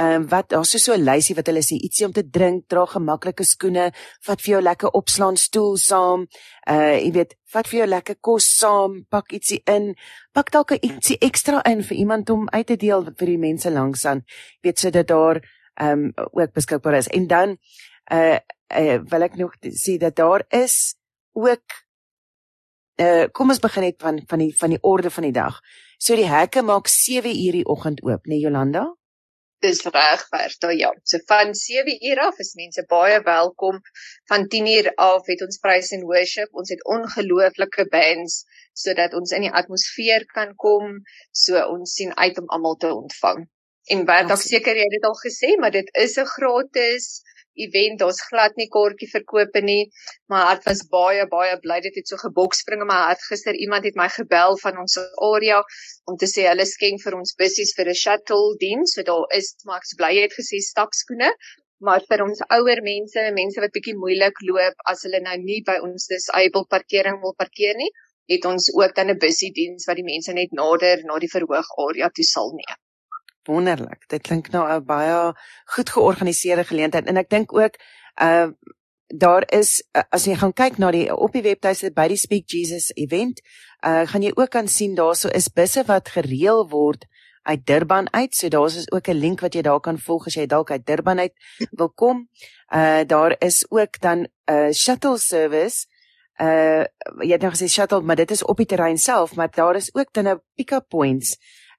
Ehm 0.01 0.23
um, 0.23 0.29
wat 0.31 0.49
daar's 0.49 0.85
so 0.85 0.95
'n 0.95 1.05
lysie 1.05 1.35
wat 1.35 1.47
hulle 1.47 1.63
sê 1.63 1.75
ietsie 1.75 2.07
om 2.07 2.13
te 2.13 2.31
drink, 2.31 2.69
dra 2.69 2.87
gemaklike 2.87 3.45
skoene, 3.45 3.93
vat 4.27 4.41
vir 4.41 4.53
jou 4.53 4.63
lekker 4.63 4.91
opslaan 5.01 5.37
stoel 5.37 5.77
saam. 5.77 6.27
Uh 6.71 6.97
jy 7.05 7.11
weet, 7.13 7.35
vat 7.53 7.69
vir 7.69 7.79
jou 7.79 7.89
lekker 7.89 8.17
kos 8.21 8.57
saam, 8.57 9.05
pak 9.11 9.33
ietsie 9.33 9.63
in, 9.67 9.95
pak 10.33 10.51
dalk 10.51 10.71
ietsie 10.71 11.19
ekstra 11.21 11.61
in 11.67 11.83
vir 11.83 11.97
iemand 11.97 12.31
om 12.31 12.49
uit 12.49 12.67
te 12.67 12.77
deel 12.77 13.05
vir 13.05 13.27
die 13.27 13.39
mense 13.39 13.71
langs 13.71 14.05
aan. 14.05 14.23
Jy 14.63 14.69
weet 14.69 14.79
sodat 14.79 15.07
daar 15.07 15.41
ehm 15.81 15.93
um, 15.93 16.13
ook 16.33 16.53
beskikbaar 16.53 16.95
is. 16.95 17.09
En 17.09 17.27
dan 17.27 17.57
uh, 18.13 18.39
uh 18.81 18.99
wil 19.11 19.23
ek 19.23 19.37
nog 19.37 19.53
sê 19.61 19.99
dat 19.99 20.17
daar 20.17 20.45
is 20.49 20.95
ook 21.33 21.65
uh 23.01 23.27
kom 23.33 23.53
ons 23.53 23.63
begin 23.65 23.87
net 23.89 23.99
van 24.03 24.21
van 24.29 24.43
die 24.45 24.53
van 24.57 24.75
die 24.75 24.83
orde 24.83 25.11
van 25.11 25.29
die 25.29 25.37
dag. 25.37 25.61
So 25.99 26.17
die 26.17 26.29
hekke 26.29 26.63
maak 26.63 26.89
7 26.89 27.31
uur 27.45 27.61
die 27.61 27.69
oggend 27.75 28.03
oop, 28.05 28.27
né 28.27 28.35
nee, 28.35 28.43
Jolanda? 28.45 28.87
Dis 29.61 29.83
reg, 29.85 30.23
Bertha. 30.33 30.71
Ja, 30.73 30.91
so 31.05 31.19
van 31.29 31.55
7 31.55 31.97
uur 32.09 32.21
af 32.25 32.39
is 32.39 32.55
mense 32.57 32.85
baie 32.89 33.21
welkom. 33.23 33.81
Van 34.33 34.47
10 34.49 34.67
uur 34.67 34.93
af 34.97 35.27
het 35.27 35.43
ons 35.45 35.59
praise 35.61 35.95
and 35.97 36.09
worship. 36.09 36.49
Ons 36.53 36.73
het 36.73 36.85
ongelooflike 36.85 37.87
bands 37.93 38.45
sodat 38.73 39.15
ons 39.15 39.33
in 39.37 39.45
die 39.45 39.53
atmosfeer 39.53 40.25
kan 40.33 40.55
kom. 40.57 41.01
So 41.33 41.61
ons 41.61 41.93
sien 41.93 42.17
uit 42.17 42.39
om 42.41 42.49
almal 42.49 42.77
te 42.81 42.93
ontvang. 42.95 43.45
En 43.93 44.05
Bertha, 44.09 44.37
seker 44.37 44.77
jy 44.77 44.87
het 44.87 44.97
dit 44.97 45.09
al 45.09 45.19
gesê, 45.21 45.57
maar 45.61 45.73
dit 45.77 45.89
is 46.05 46.17
'n 46.17 46.29
gratis 46.37 47.21
event. 47.67 48.01
Daar's 48.01 48.21
glad 48.29 48.57
nie 48.61 48.69
kortjie 48.77 49.09
verkope 49.13 49.63
nie. 49.65 49.85
My 50.33 50.41
hart 50.49 50.67
was 50.69 50.83
baie 50.95 51.27
baie 51.35 51.57
bly 51.65 51.79
dit 51.87 51.97
het 52.01 52.13
so 52.13 52.21
gebokspring 52.23 52.85
in 52.85 52.91
my 52.91 52.99
hart 53.07 53.25
gister. 53.29 53.57
Iemand 53.67 53.89
het 53.89 53.99
my 54.01 54.09
gebel 54.17 54.59
van 54.65 54.83
ons 54.83 54.99
area 55.31 55.63
om 56.11 56.19
te 56.21 56.29
sê 56.33 56.47
hulle 56.49 56.67
skenk 56.73 57.03
vir 57.05 57.17
ons 57.21 57.37
bussies 57.43 57.73
vir 57.79 57.93
'n 57.93 58.01
shuttle 58.03 58.57
diens. 58.65 58.95
So 58.95 59.07
daar 59.11 59.27
is 59.41 59.55
maar 59.65 59.81
ek 59.83 59.97
bly 60.03 60.13
het 60.21 60.37
gesê 60.41 60.63
stapskoene. 60.71 61.33
Maar 61.81 62.03
vir 62.09 62.23
ons 62.23 62.41
ouer 62.59 62.81
mense, 62.85 63.23
mense 63.41 63.61
wat 63.61 63.73
bietjie 63.73 63.97
moeilik 63.97 64.37
loop 64.49 64.77
as 64.93 65.07
hulle 65.07 65.21
nou 65.25 65.37
nie 65.39 65.63
by 65.65 65.79
ons 65.87 66.11
disabled 66.13 66.69
parkering 66.69 67.23
wil 67.23 67.35
parkeer 67.39 67.75
nie, 67.77 67.89
het 68.35 68.45
ons 68.45 68.69
ook 68.81 68.95
dan 68.95 69.11
'n 69.11 69.19
bussie 69.25 69.53
diens 69.53 69.89
wat 69.89 69.97
die 69.97 70.11
mense 70.13 70.33
net 70.33 70.53
nader 70.53 71.03
na 71.05 71.19
die 71.19 71.35
verhoog 71.37 71.69
area 71.89 72.13
toe 72.13 72.29
sal 72.35 72.53
neem 72.61 72.81
wonderlik. 73.49 74.09
Dit 74.09 74.23
klink 74.23 74.51
nou 74.51 74.69
'n 74.69 74.85
baie 74.85 75.33
goed 75.65 75.91
georganiseerde 75.91 76.65
geleentheid 76.65 77.07
en 77.07 77.17
ek 77.17 77.29
dink 77.29 77.53
ook 77.53 77.75
uh 78.23 78.49
daar 79.11 79.43
is 79.53 79.83
uh, 79.97 80.03
as 80.11 80.25
jy 80.25 80.37
gaan 80.39 80.53
kyk 80.53 80.79
na 80.79 80.91
die 80.91 81.17
op 81.17 81.33
die 81.33 81.43
webtuiste 81.43 81.91
by 81.91 82.09
die 82.09 82.17
Speak 82.17 82.47
Jesus 82.47 82.93
event, 82.95 83.41
uh 83.83 84.07
gaan 84.07 84.23
jy 84.23 84.31
ook 84.35 84.51
kan 84.51 84.69
sien 84.69 84.95
daarso 84.95 85.29
is 85.29 85.49
busse 85.49 85.85
wat 85.87 86.09
gereël 86.09 86.69
word 86.69 87.07
uit 87.43 87.67
Durban 87.67 88.13
uit. 88.13 88.35
So 88.35 88.49
daar's 88.49 88.77
is 88.77 88.91
ook 88.93 89.09
'n 89.09 89.19
link 89.19 89.41
wat 89.41 89.55
jy 89.55 89.63
daar 89.63 89.81
kan 89.81 89.99
volg 89.99 90.27
as 90.27 90.35
jy 90.35 90.47
dalk 90.47 90.71
uit 90.71 90.87
Durban 90.87 91.19
uit 91.19 91.33
wil 91.71 91.91
kom. 91.91 92.29
Uh 92.75 93.03
daar 93.07 93.35
is 93.39 93.67
ook 93.71 94.01
dan 94.01 94.19
'n 94.19 94.29
uh, 94.53 94.73
shuttle 94.73 95.19
service. 95.19 95.87
Uh 96.41 96.85
jy 97.19 97.33
het 97.33 97.43
nou 97.43 97.53
gesê 97.53 97.69
shuttle, 97.69 98.01
maar 98.01 98.17
dit 98.17 98.31
is 98.31 98.45
op 98.45 98.57
die 98.57 98.67
terrein 98.67 98.99
self, 98.99 99.35
maar 99.35 99.51
daar 99.51 99.77
is 99.77 99.95
ook 99.95 100.13
dan 100.13 100.29
'n 100.29 100.41
pick-up 100.55 100.89
points 100.89 101.37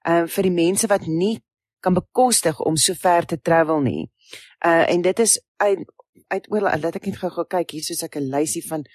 uh 0.08 0.26
vir 0.26 0.42
die 0.42 0.52
mense 0.52 0.86
wat 0.86 1.06
nie 1.06 1.42
kan 1.82 1.96
bekostig 1.98 2.60
om 2.60 2.76
so 2.76 2.94
ver 2.94 3.26
te 3.26 3.40
travel 3.40 3.82
nie. 3.84 4.06
Uh 4.64 4.86
en 4.88 5.02
dit 5.02 5.18
is 5.18 5.36
uit 5.56 5.84
uit 6.32 6.50
oor 6.52 6.60
laat 6.60 6.96
ek 6.96 7.06
net 7.10 7.18
gou 7.20 7.44
kyk 7.44 7.74
hier 7.76 7.84
soos 7.84 8.02
ek 8.06 8.16
'n 8.16 8.30
lysie 8.32 8.64
van 8.68 8.86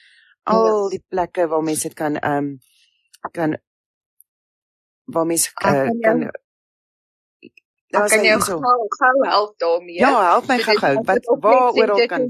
al 0.47 0.89
die 0.89 1.04
plekke 1.12 1.47
waar 1.52 1.63
mense 1.63 1.88
dit 1.89 1.97
kan 1.97 2.17
ehm 2.17 2.38
um, 2.38 2.60
kan 3.32 3.58
waar 5.06 5.26
mense 5.26 5.52
uh, 5.65 5.89
kan 6.02 6.30
Daar 7.88 8.10
kan 8.12 8.23
jy 8.23 8.39
gou 8.43 8.60
gou 9.00 9.28
help 9.32 9.60
daarmee. 9.60 10.00
Ja, 10.00 10.32
help 10.32 10.47
my 10.47 10.58
gou. 10.60 10.95
Wat 11.08 11.30
waar 11.39 11.71
oral 11.71 12.08
kan 12.08 12.26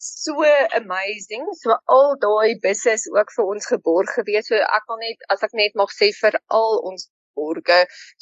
so 0.00 0.44
amazing. 0.80 1.46
So 1.60 1.76
al 1.84 2.16
daai 2.18 2.58
busse 2.60 2.92
is 2.96 3.06
ook 3.12 3.32
vir 3.36 3.44
ons 3.44 3.66
geborg 3.66 4.12
gewees. 4.16 4.48
So 4.48 4.56
ek 4.56 4.84
wil 4.88 5.00
net 5.04 5.24
as 5.32 5.44
ek 5.46 5.56
net 5.60 5.76
mag 5.80 5.92
sê 5.92 6.10
vir 6.20 6.38
al 6.48 6.80
ons 6.90 7.08
borge. 7.40 7.80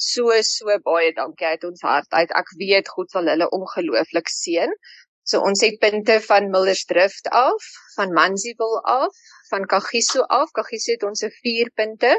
So 0.09 0.31
so 0.53 0.79
baie 0.87 1.11
dankie 1.19 1.51
uit 1.53 1.67
ons 1.71 1.85
hart 1.91 2.17
uit. 2.19 2.33
Ek 2.41 2.55
weet 2.63 2.91
God 2.95 3.11
sal 3.13 3.31
hulle 3.33 3.51
ongelooflik 3.59 4.31
seën. 4.39 4.75
So 5.29 5.43
ons 5.45 5.61
het 5.61 5.75
punte 5.83 6.15
van 6.25 6.47
Millersdrift 6.49 7.27
af, 7.37 7.65
van 7.95 8.13
Mansieville 8.17 8.79
af, 8.89 9.19
van 9.51 9.67
Kagiso 9.69 10.23
af. 10.25 10.49
Kagiso 10.57 10.95
het 10.95 11.05
ons 11.05 11.21
se 11.21 11.29
4 11.43 11.69
punte 11.77 12.15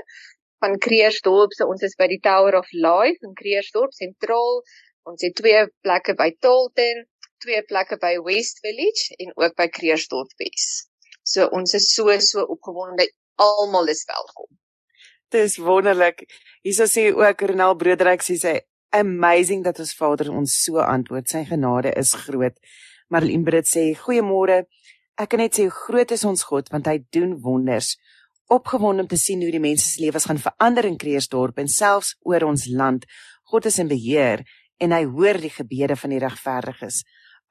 van 0.62 0.78
Kreersdorp. 0.78 1.56
So 1.56 1.66
ons 1.72 1.82
is 1.88 1.96
by 1.98 2.06
die 2.12 2.20
Tower 2.22 2.58
of 2.60 2.70
Life 2.86 3.26
in 3.26 3.34
Kreersdorp 3.40 3.96
sentraal. 3.98 4.62
Ons 5.10 5.26
het 5.26 5.34
twee 5.40 5.64
plekke 5.82 6.14
by 6.20 6.28
Tolton, 6.44 7.02
twee 7.42 7.64
plekke 7.72 7.98
by 7.98 8.14
West 8.28 8.62
Village 8.66 9.18
en 9.24 9.34
ook 9.34 9.58
by 9.58 9.66
Kreersdorp 9.80 10.30
Wes. 10.44 10.70
So 11.24 11.50
ons 11.56 11.74
is 11.74 11.90
so 11.94 12.14
so 12.30 12.46
opgewonde. 12.56 13.10
Almal 13.40 13.88
is 13.88 14.04
welkom. 14.06 14.59
Dis 15.30 15.60
wonderlik. 15.62 16.24
Hierso 16.66 16.88
sê 16.90 17.10
ook 17.14 17.42
Renal 17.46 17.76
Broederyk 17.78 18.24
sê 18.26 18.34
sy 18.40 18.54
amazing 18.90 19.62
dat 19.62 19.78
ons 19.78 19.92
Vader 19.94 20.32
ons 20.34 20.56
so 20.64 20.82
antwoord. 20.82 21.28
Sy 21.30 21.44
genade 21.46 21.92
is 21.98 22.16
groot. 22.24 22.56
Marlene 23.14 23.46
Brit 23.46 23.68
sê 23.70 23.92
goeiemôre. 23.94 24.64
Ek 25.20 25.30
kan 25.30 25.42
net 25.42 25.54
sê 25.54 25.68
hoe 25.68 25.76
groot 25.76 26.10
is 26.16 26.26
ons 26.26 26.42
God 26.48 26.72
want 26.74 26.90
hy 26.90 26.98
doen 27.14 27.36
wonders. 27.44 27.92
Opgewonde 28.50 29.04
om 29.06 29.10
te 29.10 29.20
sien 29.20 29.42
hoe 29.44 29.52
die 29.54 29.62
mense 29.62 29.86
se 29.86 30.02
lewens 30.02 30.26
gaan 30.26 30.42
verander 30.42 30.88
in 30.90 30.98
Kreersdorp 30.98 31.62
en 31.62 31.70
selfs 31.70 32.16
oor 32.26 32.48
ons 32.48 32.66
land. 32.66 33.06
God 33.46 33.70
is 33.70 33.78
in 33.78 33.90
beheer 33.92 34.42
en 34.82 34.96
hy 34.96 35.04
hoor 35.12 35.38
die 35.38 35.52
gebede 35.54 35.94
van 35.94 36.10
die 36.10 36.22
regverdiges. 36.24 37.04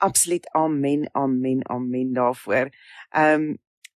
Absoluut 0.03 0.51
amen, 0.51 1.07
amen, 1.15 1.63
amen 1.71 2.11
daarvoor. 2.19 2.75
Ehm 3.15 3.47
um, 3.47 3.49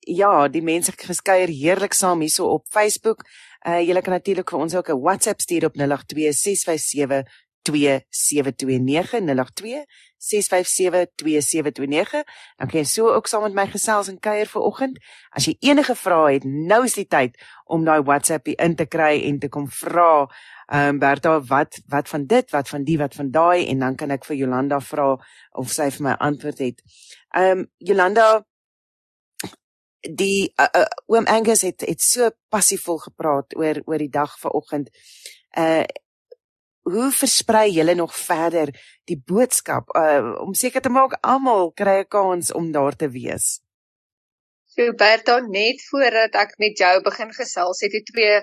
ja, 0.08 0.48
die 0.48 0.62
mense 0.62 0.92
geskeier 0.98 1.48
heerlik 1.48 1.94
saam 1.94 2.22
hierso 2.22 2.46
op 2.46 2.66
Facebook. 2.70 3.24
Uh 3.68 3.82
julle 3.86 4.02
kan 4.02 4.14
natuurlik 4.14 4.50
vir 4.50 4.60
ons 4.60 4.76
ook 4.76 4.90
'n 4.90 5.02
WhatsApp 5.02 5.42
stuur 5.42 5.66
op 5.66 5.76
082657 5.76 7.24
2729 7.62 9.22
082 9.22 9.86
6572729 10.22 12.22
dan 12.58 12.70
kan 12.70 12.80
jy 12.80 12.86
so 12.86 13.10
ook 13.10 13.28
saam 13.28 13.44
met 13.44 13.54
my 13.54 13.68
gesels 13.70 14.08
en 14.08 14.20
kuier 14.20 14.46
vir 14.46 14.62
oggend. 14.62 15.00
As 15.34 15.46
jy 15.50 15.56
enige 15.60 15.96
vrae 15.98 16.34
het 16.38 16.46
nou 16.46 16.86
is 16.86 16.94
die 16.98 17.08
tyd 17.10 17.38
om 17.66 17.86
daai 17.86 18.02
WhatsApp 18.06 18.48
in 18.54 18.76
te 18.78 18.86
kry 18.86 19.22
en 19.26 19.40
te 19.40 19.50
kom 19.50 19.70
vra 19.70 20.28
ehm 20.72 20.90
um, 20.90 21.00
Bertha 21.00 21.42
wat 21.50 21.82
wat 21.92 22.10
van 22.10 22.26
dit 22.26 22.52
wat 22.52 22.70
van 22.70 22.84
die 22.88 22.98
wat 22.98 23.16
van 23.16 23.32
daai? 23.32 23.68
En 23.68 23.80
dan 23.80 23.96
kan 23.96 24.12
ek 24.12 24.26
vir 24.26 24.36
Jolanda 24.44 24.80
vra 24.80 25.18
of 25.52 25.74
sy 25.74 25.92
vir 25.92 26.04
my 26.10 26.16
antwoord 26.20 26.60
het. 26.60 26.82
Ehm 27.36 27.60
um, 27.60 27.68
Jolanda 27.78 28.46
die 30.02 30.54
uh, 30.58 30.68
uh, 30.76 30.86
oom 31.06 31.26
Angus 31.26 31.62
het 31.62 31.82
het 31.86 32.02
so 32.02 32.30
passievol 32.50 32.98
gepraat 32.98 33.56
oor 33.56 33.82
oor 33.86 33.98
die 33.98 34.10
dag 34.10 34.38
vanoggend. 34.40 34.90
Uh 35.58 35.84
hoe 36.82 37.12
versprei 37.14 37.70
julle 37.70 37.94
nog 37.94 38.16
verder 38.18 38.72
die 39.06 39.22
boodskap 39.26 39.94
uh 39.96 40.34
om 40.42 40.54
seker 40.54 40.82
te 40.82 40.90
maak 40.90 41.20
almal 41.22 41.72
kry 41.72 42.02
'n 42.02 42.08
kans 42.08 42.54
om 42.54 42.72
daar 42.72 42.96
te 42.96 43.10
wees? 43.10 43.62
So 44.72 44.94
Berta 44.96 45.40
net 45.40 45.82
voordat 45.90 46.36
ek 46.42 46.54
met 46.64 46.78
jou 46.80 47.02
begin 47.04 47.34
gesels 47.36 47.82
het 47.84 47.92
die 47.92 48.04
twee 48.08 48.38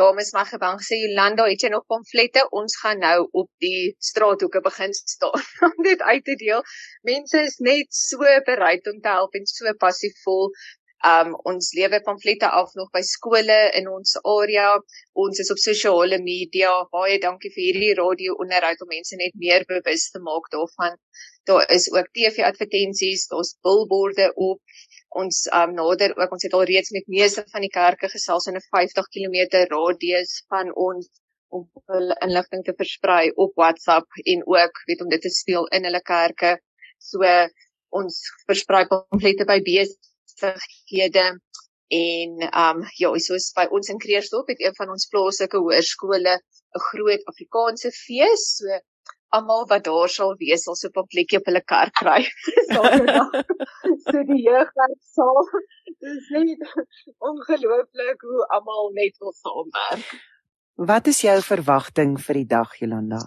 dames 0.00 0.30
my 0.32 0.44
gebang 0.48 0.78
sê 0.80 0.96
Jolanda 0.96 1.44
het 1.50 1.60
jy 1.60 1.70
nog 1.74 1.84
pamflette 1.92 2.44
ons 2.60 2.76
gaan 2.82 3.02
nou 3.04 3.28
op 3.40 3.50
die 3.64 3.92
straathoeke 4.00 4.62
begin 4.64 4.96
staan 4.96 5.44
om 5.68 5.84
dit 5.84 6.00
uit 6.02 6.24
te 6.24 6.36
deel 6.40 6.64
mense 7.10 7.42
is 7.50 7.58
net 7.68 7.92
so 7.92 8.24
bereid 8.48 8.88
om 8.92 9.02
te 9.04 9.12
help 9.12 9.36
en 9.38 9.46
so 9.46 9.76
passievol 9.84 10.50
Um 11.04 11.34
ons 11.50 11.66
lewe 11.76 11.98
pamflette 12.04 12.48
af 12.58 12.70
nog 12.78 12.88
by 12.96 13.02
skole 13.04 13.56
in 13.78 13.88
ons 13.92 14.14
area. 14.30 14.68
Ons 15.24 15.40
is 15.42 15.50
op 15.52 15.58
sosiale 15.60 16.16
media. 16.22 16.70
Baie 16.96 17.18
dankie 17.20 17.50
vir 17.52 17.62
hierdie 17.66 17.90
radio 17.98 18.36
onderhoud 18.44 18.80
om 18.80 18.88
mense 18.92 19.18
net 19.20 19.36
meer 19.42 19.66
bewus 19.68 20.06
te 20.14 20.22
maak 20.28 20.48
daarvan. 20.54 20.96
Daar 21.50 21.66
is 21.76 21.90
ook 21.92 22.08
TV-advertensies, 22.16 23.26
daar's 23.32 23.52
billboarde 23.66 24.30
op. 24.46 24.78
Ons 25.20 25.42
um 25.58 25.74
nader 25.76 26.16
ook 26.16 26.32
ons 26.38 26.48
het 26.48 26.56
al 26.56 26.64
reeds 26.72 26.94
met 26.96 27.12
meeste 27.16 27.44
van 27.52 27.66
die 27.66 27.74
kerke 27.76 28.08
gesels 28.14 28.48
in 28.48 28.56
'n 28.56 28.64
50 28.70 29.12
km 29.18 29.38
radius 29.74 30.32
van 30.48 30.72
ons 30.86 31.12
om 31.52 31.68
hulle 31.92 32.16
inligting 32.24 32.64
te 32.64 32.74
versprei 32.80 33.28
op 33.44 33.52
WhatsApp 33.60 34.08
en 34.24 34.40
ook 34.56 34.82
weet 34.88 35.04
om 35.04 35.12
dit 35.12 35.20
te 35.20 35.36
speel 35.36 35.68
in 35.68 35.84
hulle 35.84 36.02
kerke. 36.02 36.56
So 36.98 37.20
ons 37.92 38.24
versprei 38.48 38.86
pamflette 38.88 39.44
by 39.44 39.60
bees 39.60 39.92
besighede 40.40 41.26
en 41.94 42.30
um 42.48 42.82
ja, 42.98 43.12
soos 43.26 43.52
by 43.56 43.66
ons 43.70 43.90
in 43.92 44.00
Kreersdorp 44.02 44.48
het 44.48 44.62
een 44.62 44.74
van 44.78 44.90
ons 44.94 45.06
plaaslike 45.12 45.60
hoërskole 45.60 46.34
'n 46.38 46.84
groot 46.90 47.22
Afrikaanse 47.32 47.90
fees. 47.90 48.44
So 48.58 48.80
almal 49.34 49.66
wat 49.66 49.84
daar 49.84 50.08
sal 50.08 50.34
wees 50.38 50.64
sal 50.64 50.76
so 50.78 50.88
'n 50.88 51.06
plekjie 51.14 51.38
op 51.38 51.46
hulle 51.50 51.62
kar 51.72 51.90
kry. 52.00 52.22
so 54.10 54.22
die 54.30 54.42
jeug 54.48 54.70
sal 55.14 55.38
Dis 56.04 56.28
net 56.30 56.60
ongelooflik 57.18 58.20
hoe 58.28 58.46
almal 58.56 58.90
net 58.92 59.16
wil 59.22 59.32
saamwerk. 59.32 60.08
Wat 60.74 61.06
is 61.06 61.20
jou 61.22 61.38
verwagting 61.42 62.16
vir 62.20 62.34
die 62.40 62.48
dag, 62.50 62.74
Jolanda? 62.80 63.20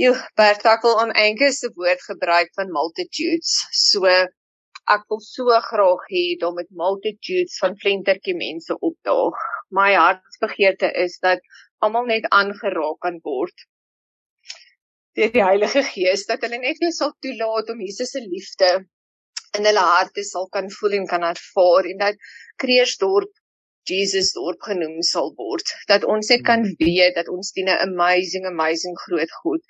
Jo, 0.00 0.14
Bert, 0.40 0.64
ek 0.64 0.86
wil 0.86 0.96
aan 1.02 1.12
Angus 1.12 1.60
se 1.60 1.68
woord 1.76 2.00
gebruik 2.08 2.50
van 2.56 2.72
multitudes. 2.72 3.52
So 3.76 4.08
ek 4.90 5.04
wil 5.08 5.20
so 5.24 5.58
graag 5.70 6.06
hê 6.12 6.24
dat 6.40 6.54
met 6.54 6.70
multitudes 6.70 7.58
van 7.62 7.76
flentertjie 7.82 8.36
mense 8.36 8.78
opdaag. 8.78 9.36
My 9.70 9.92
hartsbegeerte 9.94 10.90
is 11.04 11.18
dat 11.22 11.40
almal 11.78 12.06
net 12.06 12.26
aangeraak 12.30 12.98
kan 13.00 13.20
word 13.22 13.68
deur 15.18 15.32
die 15.32 15.44
Heilige 15.44 15.82
Gees 15.84 16.24
dat 16.28 16.44
hulle 16.46 16.58
net 16.62 16.80
weer 16.80 16.94
sal 16.96 17.12
toelaat 17.24 17.70
om 17.72 17.80
Jesus 17.84 18.14
se 18.14 18.22
liefde 18.24 18.70
in 19.58 19.68
hulle 19.68 19.84
harte 19.84 20.24
sal 20.24 20.48
kan 20.56 20.70
voel 20.78 20.96
en 21.02 21.08
kan 21.10 21.26
ervaar 21.28 21.88
en 21.90 21.98
dat 22.00 22.28
Kreersdorp 22.62 23.32
Jesus 23.90 24.30
dorp 24.36 24.62
genoem 24.62 25.00
sal 25.02 25.32
word 25.36 25.74
dat 25.90 26.06
ons 26.14 26.30
net 26.32 26.44
kan 26.46 26.62
hmm. 26.64 26.76
weet 26.78 27.16
dat 27.18 27.28
ons 27.28 27.50
dien 27.56 27.68
'n 27.68 27.82
amazing 27.88 28.46
amazing 28.48 28.96
groot 29.04 29.32
God 29.42 29.60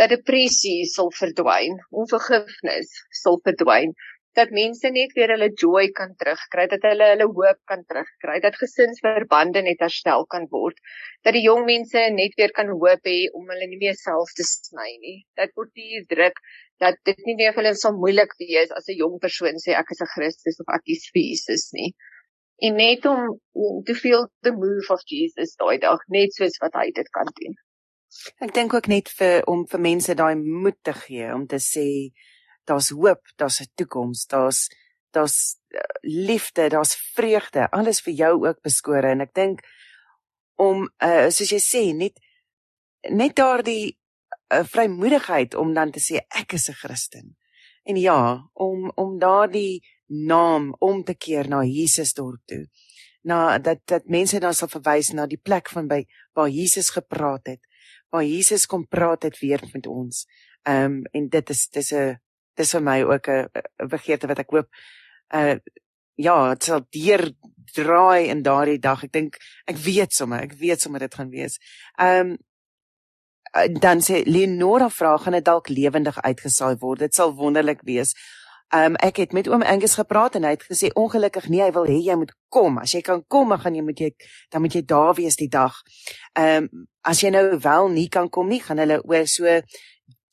dat 0.00 0.14
depressie 0.14 0.86
sal 0.94 1.10
verdwyn 1.20 1.80
onvergifnis 2.02 2.94
sal 3.22 3.40
verdwyn 3.48 3.92
dat 4.36 4.52
mense 4.54 4.90
net 4.92 5.14
weer 5.16 5.32
hulle 5.32 5.48
joy 5.62 5.88
kan 5.96 6.12
terugkry, 6.20 6.66
dat 6.72 6.84
hulle 6.84 7.08
hulle 7.12 7.26
hoop 7.38 7.60
kan 7.70 7.84
terugkry, 7.88 8.36
dat 8.44 8.58
gesinsverbande 8.60 9.62
net 9.64 9.80
herstel 9.84 10.26
kan 10.32 10.46
word, 10.52 10.78
dat 11.24 11.36
die 11.36 11.44
jong 11.46 11.64
mense 11.68 12.02
net 12.14 12.36
weer 12.40 12.52
kan 12.56 12.70
hoop 12.72 13.08
hê 13.08 13.16
om 13.32 13.48
hulle 13.52 13.68
nie 13.70 13.80
meer 13.80 13.96
self 14.00 14.34
te 14.36 14.44
sny 14.46 14.90
nie. 15.00 15.18
Dat 15.40 15.54
word 15.56 15.72
hier 15.80 16.04
druk 16.12 16.40
dat 16.84 17.00
dit 17.08 17.22
nie 17.28 17.36
meer 17.40 17.54
vir 17.56 17.64
hulle 17.64 17.80
so 17.80 17.92
moeilik 17.96 18.36
wees 18.42 18.72
as 18.76 18.88
'n 18.88 19.00
jong 19.00 19.16
persoon 19.24 19.56
sê 19.64 19.72
ek 19.80 19.90
is 19.96 20.02
'n 20.04 20.12
Christus 20.14 20.60
of 20.60 20.68
ek 20.76 20.84
is 20.96 21.08
vir 21.12 21.22
Jesus 21.22 21.72
nie. 21.72 21.94
En 22.60 22.76
net 22.76 23.04
om 23.06 23.36
te 23.84 23.94
feel 23.94 24.28
the 24.42 24.52
move 24.52 24.88
of 24.90 25.00
Jesus 25.04 25.56
daai 25.56 25.78
dag, 25.78 26.00
net 26.08 26.32
soos 26.32 26.56
wat 26.60 26.74
hy 26.74 26.90
dit 26.92 27.08
kan 27.12 27.28
doen. 27.40 27.54
Ek 28.40 28.54
dink 28.54 28.74
ook 28.74 28.88
net 28.88 29.08
vir 29.18 29.44
om 29.50 29.66
vir 29.66 29.80
mense 29.80 30.14
daai 30.14 30.36
moed 30.36 30.78
te 30.82 30.92
gee 30.92 31.32
om 31.34 31.46
te 31.46 31.60
sê 31.60 31.86
daar's 32.66 32.90
hoop, 32.90 33.22
daar's 33.36 33.60
'n 33.60 33.70
toekoms, 33.74 34.26
daar's 34.26 34.68
daar's 35.10 35.56
eh, 35.68 35.80
liefde, 36.00 36.68
daar's 36.68 36.94
vreugde, 37.14 37.70
alles 37.70 38.00
vir 38.00 38.12
jou 38.12 38.46
ook 38.46 38.60
beskore 38.60 39.08
en 39.08 39.20
ek 39.20 39.34
dink 39.34 39.62
om 40.56 40.88
uh, 41.04 41.28
soos 41.28 41.52
jy 41.52 41.60
sê 41.60 41.82
net 41.96 42.20
net 43.12 43.36
daardie 43.36 43.96
uh, 44.54 44.64
vrymoedigheid 44.64 45.54
om 45.54 45.74
dan 45.76 45.92
te 45.92 46.00
sê 46.00 46.22
ek 46.40 46.56
is 46.58 46.68
'n 46.68 46.78
Christen. 46.82 47.36
En 47.84 47.96
ja, 47.96 48.50
om 48.52 48.90
om 48.94 49.18
daardie 49.18 49.84
naam 50.06 50.74
om 50.78 51.04
te 51.04 51.14
keer 51.14 51.48
na 51.48 51.62
Jesus 51.62 52.12
dorp 52.14 52.40
toe. 52.44 52.66
Na 53.22 53.58
dat 53.58 53.78
dat 53.84 54.06
mense 54.06 54.40
dan 54.40 54.54
sal 54.54 54.68
verwys 54.68 55.12
na 55.12 55.26
die 55.26 55.40
plek 55.42 55.68
van 55.68 55.86
by 55.88 56.04
waar 56.32 56.48
Jesus 56.48 56.90
gepraat 56.90 57.46
het, 57.46 57.60
waar 58.10 58.24
Jesus 58.24 58.66
kom 58.66 58.86
praat 58.88 59.22
het 59.22 59.38
weer 59.38 59.62
met 59.72 59.86
ons. 59.86 60.26
Ehm 60.62 60.84
um, 60.84 61.04
en 61.12 61.28
dit 61.28 61.50
is 61.50 61.68
dis 61.68 61.92
'n 61.92 62.18
dis 62.56 62.72
vir 62.72 62.82
my 62.82 63.02
ook 63.02 63.28
'n 63.28 63.88
begeerte 63.88 64.26
wat 64.26 64.38
ek 64.38 64.50
hoop 64.50 64.68
uh 65.34 65.58
ja, 66.16 66.54
dit 66.54 66.64
sal 66.64 66.84
deur 66.90 67.30
draai 67.76 68.28
in 68.32 68.42
daardie 68.42 68.78
dag. 68.80 69.04
Ek 69.04 69.12
dink 69.12 69.38
ek 69.68 69.76
weet 69.84 70.14
sommer, 70.16 70.46
ek 70.46 70.56
weet 70.60 70.80
sommer 70.80 71.02
dit 71.04 71.14
gaan 71.14 71.30
wees. 71.30 71.58
Um 72.00 72.36
dan 73.80 74.02
sê 74.04 74.20
Leonora 74.26 74.90
vra 74.92 75.14
gaan 75.16 75.32
dit 75.38 75.44
dalk 75.44 75.68
lewendig 75.72 76.18
uitgesaai 76.20 76.76
word. 76.80 77.06
Dit 77.06 77.14
sal 77.14 77.34
wonderlik 77.36 77.84
wees. 77.88 78.12
Um 78.74 78.96
ek 79.00 79.20
het 79.22 79.32
met 79.32 79.48
oom 79.48 79.62
Angus 79.62 79.94
gepraat 79.96 80.36
en 80.36 80.44
hy 80.44 80.56
het 80.56 80.66
gesê 80.66 80.90
ongelukkig 80.98 81.48
nee, 81.48 81.62
hy 81.62 81.72
wil 81.72 81.86
hê 81.88 82.00
jy 82.02 82.16
moet 82.18 82.34
kom. 82.52 82.80
As 82.82 82.92
jy 82.96 83.00
kan 83.06 83.22
kom, 83.28 83.52
dan 83.54 83.62
gaan 83.62 83.76
jy 83.78 83.84
moet 83.86 84.00
jy 84.00 84.10
dan 84.52 84.64
moet 84.64 84.74
jy 84.74 84.82
daar 84.84 85.14
wees 85.16 85.38
die 85.40 85.50
dag. 85.52 85.76
Um 86.34 86.68
as 87.06 87.22
jy 87.22 87.30
nou 87.30 87.58
wel 87.62 87.92
nie 87.94 88.08
kan 88.08 88.28
kom 88.28 88.48
nie, 88.50 88.60
gaan 88.60 88.82
hulle 88.82 88.98
oor 89.04 89.28
so 89.30 89.60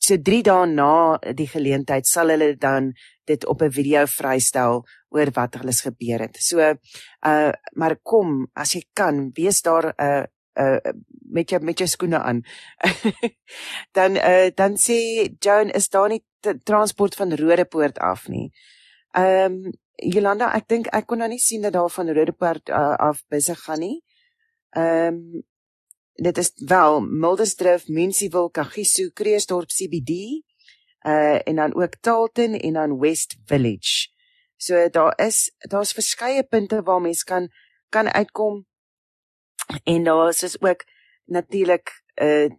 So 0.04 0.18
3 0.20 0.42
dae 0.44 0.66
na 0.68 1.16
die 1.38 1.46
geleentheid 1.48 2.08
sal 2.08 2.32
hulle 2.34 2.50
dan 2.60 2.92
dit 3.30 3.44
op 3.48 3.62
'n 3.62 3.72
video 3.72 4.04
vrystel 4.06 4.84
oor 5.08 5.30
wat 5.38 5.56
alles 5.56 5.80
gebeur 5.80 6.20
het. 6.20 6.36
So 6.36 6.58
uh 6.60 7.52
maar 7.72 7.96
kom 8.02 8.46
as 8.54 8.74
jy 8.74 8.82
kan, 8.92 9.30
wees 9.34 9.62
daar 9.62 9.94
uh 9.98 10.24
uh 10.60 10.92
met 11.32 11.50
jou 11.50 11.62
met 11.62 11.78
jou 11.78 11.88
skoene 11.88 12.18
aan. 12.18 12.42
dan 13.96 14.16
uh 14.16 14.50
dan 14.54 14.76
sê 14.76 14.98
Joan 15.40 15.70
is 15.70 15.88
daar 15.88 16.08
nie 16.08 16.24
transport 16.64 17.14
van 17.14 17.32
Rodepoort 17.32 17.98
af 17.98 18.28
nie. 18.28 18.52
Ehm 19.12 19.52
um, 19.64 19.72
Jolanda, 19.96 20.50
ek 20.54 20.68
dink 20.68 20.86
ek 20.92 21.06
kon 21.06 21.18
nou 21.18 21.28
nie 21.28 21.38
sien 21.38 21.62
dat 21.62 21.72
daar 21.72 21.90
van 21.90 22.10
Rodepoort 22.10 22.68
uh, 22.68 22.96
af 22.98 23.22
besig 23.28 23.60
gaan 23.60 23.78
nie. 23.78 24.02
Ehm 24.70 25.14
um, 25.14 25.44
dit 26.14 26.38
is 26.38 26.52
wel 26.54 27.00
Mildersdrift, 27.00 27.88
Munisipal, 27.88 28.50
Kagiso, 28.50 29.10
Kreeusdorp 29.12 29.68
CBD, 29.68 30.42
uh 31.06 31.48
en 31.48 31.56
dan 31.56 31.74
ook 31.74 31.96
Talton 32.00 32.54
en 32.54 32.72
dan 32.72 32.98
West 32.98 33.36
Village. 33.44 34.08
So 34.56 34.88
daar 34.88 35.18
is 35.18 35.52
daar's 35.58 35.92
verskeie 35.92 36.42
punte 36.42 36.82
waar 36.82 37.00
mens 37.00 37.24
kan 37.24 37.48
kan 37.88 38.12
uitkom. 38.12 38.66
En 39.82 40.04
daar 40.04 40.28
is 40.28 40.60
ook 40.60 40.84
natuurlik 41.24 42.02
uh 42.22 42.50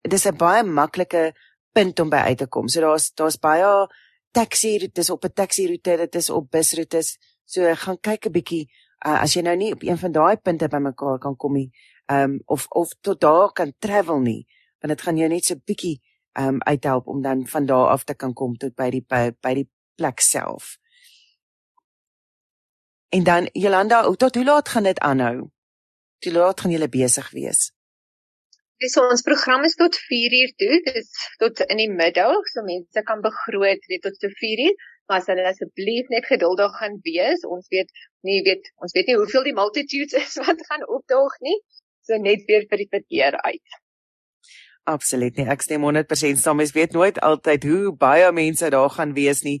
dis 0.00 0.24
'n 0.24 0.36
baie 0.36 0.62
maklike 0.62 1.34
punt 1.72 2.00
om 2.00 2.08
by 2.08 2.16
uit 2.16 2.38
te 2.38 2.46
kom. 2.46 2.68
So 2.68 2.80
daar's 2.80 3.12
daar's 3.14 3.38
baie 3.38 3.88
taxi 4.30 4.78
roetes 4.78 5.10
op 5.10 5.24
'n 5.24 5.32
taxi 5.32 5.66
roete, 5.66 5.96
dit 5.96 6.14
is 6.14 6.30
op 6.30 6.50
busroetes. 6.50 7.18
So 7.44 7.74
gaan 7.74 8.00
kyk 8.00 8.26
'n 8.26 8.32
bietjie 8.32 8.70
uh, 9.06 9.20
as 9.22 9.34
jy 9.34 9.42
nou 9.44 9.56
nie 9.56 9.72
op 9.72 9.82
een 9.82 9.98
van 9.98 10.12
daai 10.12 10.36
punte 10.36 10.68
bymekaar 10.68 11.18
kan 11.18 11.36
kom 11.36 11.52
nie, 11.52 11.70
um 12.12 12.40
of 12.44 12.66
of 12.68 12.92
tot 13.00 13.20
daar 13.20 13.52
kan 13.52 13.72
travel 13.78 14.20
nie 14.20 14.46
want 14.80 14.92
dit 14.92 15.02
gaan 15.02 15.16
jou 15.16 15.28
net 15.28 15.44
so 15.44 15.56
bietjie 15.64 16.00
um 16.38 16.60
uithelp 16.62 17.06
om 17.06 17.22
dan 17.22 17.46
van 17.46 17.66
daar 17.66 17.88
af 17.88 18.04
te 18.04 18.14
kan 18.14 18.32
kom 18.32 18.56
tot 18.56 18.74
by 18.74 18.90
die 18.90 19.04
by, 19.08 19.30
by 19.40 19.54
die 19.54 19.68
plek 19.96 20.20
self. 20.20 20.76
En 23.08 23.24
dan 23.24 23.48
Jolanda, 23.52 24.02
tot 24.16 24.34
hoe 24.34 24.44
laat 24.44 24.68
gaan 24.68 24.82
dit 24.82 24.98
aanhou? 24.98 25.50
Hoe 26.24 26.32
laat 26.32 26.60
gaan 26.60 26.70
julle 26.70 26.88
besig 26.88 27.30
wees? 27.30 27.70
Dis 28.82 28.96
ons 28.98 29.22
program 29.22 29.62
is 29.64 29.76
tot 29.78 29.96
4 29.96 30.34
uur 30.40 30.52
toe, 30.60 30.80
dis 30.88 31.10
tot 31.38 31.62
in 31.70 31.78
die 31.78 31.90
middag, 31.90 32.48
so 32.50 32.64
mense 32.66 33.02
kan 33.06 33.22
begroot 33.22 33.86
weet 33.86 34.02
tot 34.02 34.18
so 34.18 34.28
4 34.40 34.64
uur, 34.66 34.74
maar 35.06 35.22
as 35.22 35.30
hulle 35.30 35.46
asseblief 35.46 36.10
net 36.10 36.26
geduldig 36.26 36.74
gaan 36.80 36.98
wees, 37.06 37.46
ons 37.46 37.70
weet 37.70 37.94
nie 38.26 38.42
weet 38.42 38.68
ons 38.82 38.92
weet 38.96 39.06
nie 39.06 39.16
hoeveel 39.20 39.46
die 39.46 39.56
multitudes 39.56 40.18
is 40.20 40.36
wat 40.44 40.66
gaan 40.68 40.84
opdaag 40.98 41.38
nie 41.46 41.56
so 42.06 42.20
net 42.20 42.44
weer 42.48 42.66
vir 42.70 42.84
die 42.84 42.90
verkeer 42.90 43.38
uit. 43.42 43.80
Absoluut 44.84 45.38
nie. 45.40 45.46
Ek 45.48 45.64
stem 45.64 45.84
100% 45.86 46.40
saam. 46.40 46.58
Mens 46.60 46.74
weet 46.76 46.92
nooit 46.92 47.18
altyd 47.24 47.64
hoe 47.64 47.94
baie 47.96 48.28
mense 48.36 48.68
daar 48.70 48.90
gaan 48.92 49.14
wees 49.16 49.40
nie. 49.46 49.58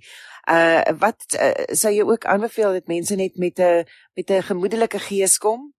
Uh 0.50 0.82
wat 1.00 1.24
uh, 1.40 1.54
sou 1.72 1.92
jy 1.94 2.04
ook 2.04 2.26
aanbeveel 2.28 2.76
dat 2.76 2.90
mense 2.92 3.16
net 3.16 3.38
met 3.40 3.58
'n 3.58 3.86
met 4.14 4.30
'n 4.30 4.42
gemoedelike 4.42 4.98
gees 4.98 5.38
kom 5.38 5.72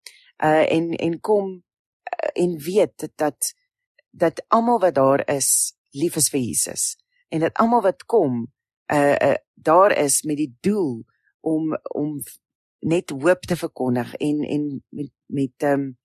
uh 0.45 0.65
en 0.73 0.95
en 0.97 1.21
kom 1.21 1.51
uh, 1.53 2.43
en 2.45 2.59
weet 2.59 2.93
dat 2.97 3.13
dat, 3.17 3.55
dat 4.11 4.45
almal 4.49 4.81
wat 4.81 4.95
daar 4.95 5.29
is 5.29 5.77
lief 5.91 6.17
is 6.17 6.31
vir 6.31 6.41
Jesus 6.41 6.97
en 7.29 7.41
dat 7.41 7.55
almal 7.55 7.83
wat 7.83 8.05
kom 8.05 8.53
uh, 8.93 9.17
uh 9.21 9.37
daar 9.55 9.93
is 9.99 10.23
met 10.23 10.37
die 10.37 10.57
doel 10.61 11.05
om 11.41 11.77
om 11.83 12.23
net 12.79 13.11
hoop 13.11 13.41
te 13.41 13.57
verkondig 13.57 14.15
en 14.15 14.41
en 14.41 14.85
met 14.89 15.13
met 15.27 15.63
um 15.63 15.99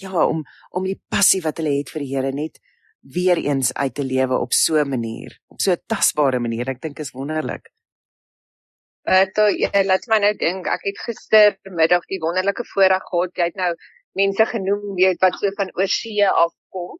ja, 0.00 0.26
om 0.26 0.42
om 0.70 0.84
die 0.84 1.00
passie 1.08 1.42
wat 1.44 1.60
hulle 1.60 1.76
het 1.78 1.92
vir 1.92 2.04
die 2.04 2.12
Here 2.14 2.32
net 2.32 2.60
weer 3.00 3.38
eens 3.38 3.72
uit 3.74 3.94
te 3.94 4.04
lewe 4.04 4.38
op 4.38 4.52
so 4.52 4.76
'n 4.82 4.88
manier, 4.88 5.40
op 5.46 5.60
so 5.60 5.72
'n 5.72 5.82
tasbare 5.86 6.38
manier. 6.38 6.68
Ek 6.68 6.80
dink 6.80 6.98
is 6.98 7.10
wonderlik. 7.10 7.70
Uh, 9.06 9.22
toe, 9.34 9.58
ja, 9.58 9.84
laat 9.84 10.06
my 10.06 10.18
nou 10.18 10.34
dink, 10.34 10.66
ek 10.66 10.82
het 10.82 10.98
gister 10.98 11.58
middag 11.62 12.06
die 12.10 12.18
wonderlike 12.18 12.64
voorreg 12.64 13.04
gehad, 13.10 13.36
jy 13.38 13.44
het 13.44 13.54
nou 13.54 13.74
mense 14.12 14.46
genoem 14.46 14.94
weet 14.96 15.20
wat 15.20 15.36
so 15.38 15.50
van 15.56 15.70
oorsee 15.78 16.28
afkom 16.28 16.98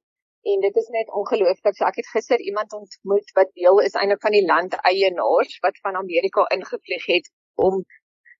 en 0.52 0.60
dit 0.60 0.76
is 0.76 0.88
net 0.94 1.10
ongelooflik. 1.20 1.74
So 1.76 1.84
ek 1.88 1.96
het 1.96 2.10
gister 2.14 2.38
iemand 2.38 2.72
ontmoet 2.72 3.32
wat 3.38 3.50
deel 3.58 3.80
is 3.88 3.98
eintlik 3.98 4.22
van 4.22 4.36
die 4.36 4.44
landeienaars 4.46 5.58
wat 5.64 5.80
van 5.82 5.98
Amerika 6.02 6.46
ingevlieg 6.56 7.06
het 7.06 7.30
om 7.54 7.82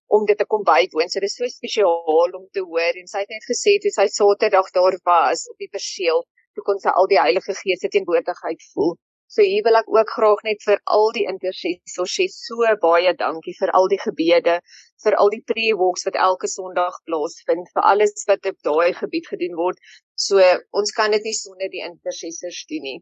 om 0.07 0.27
dit 0.27 0.38
te 0.38 0.47
kom 0.47 0.62
bywoon. 0.66 1.11
So 1.11 1.21
dit 1.21 1.31
is 1.31 1.38
so 1.38 1.49
spesiaal 1.51 2.37
om 2.38 2.47
te 2.53 2.62
hoor 2.62 3.01
en 3.01 3.11
sy 3.11 3.25
het 3.25 3.33
net 3.35 3.49
gesê 3.51 3.77
toe 3.83 3.92
sy 3.95 4.07
Saterdag 4.12 4.71
daar 4.77 4.99
was 5.09 5.47
op 5.51 5.59
die 5.62 5.73
perseel, 5.73 6.23
toe 6.55 6.64
kon 6.66 6.81
sy 6.83 6.95
al 6.95 7.11
die 7.11 7.21
Heilige 7.21 7.57
Gees 7.61 7.83
se 7.83 7.90
teenwoordigheid 7.92 8.62
voel. 8.75 8.95
So 9.27 9.42
hier 9.42 9.64
wil 9.66 9.75
ek 9.81 9.88
ook 9.90 10.11
graag 10.14 10.42
net 10.47 10.61
vir 10.62 10.79
al 10.97 11.09
die 11.16 11.25
intercessors 11.27 12.12
sê 12.14 12.27
so 12.31 12.75
baie 12.83 13.12
dankie 13.23 13.55
vir 13.59 13.73
al 13.79 13.88
die 13.90 13.99
gebede, 13.99 14.61
vir 15.03 15.16
al 15.23 15.33
die 15.35 15.42
pre-walks 15.51 16.07
wat 16.07 16.19
elke 16.29 16.51
Sondag 16.53 17.01
plaasvind, 17.11 17.66
vir 17.75 17.88
alles 17.92 18.23
wat 18.31 18.47
op 18.53 18.61
daai 18.69 18.95
gebied 19.01 19.27
gedoen 19.33 19.59
word. 19.59 19.83
So 20.27 20.38
ons 20.81 20.95
kan 20.99 21.16
dit 21.16 21.27
nie 21.27 21.35
sonder 21.40 21.73
die 21.73 21.83
intercessors 21.88 22.62
doen 22.71 22.87
nie. 22.87 23.01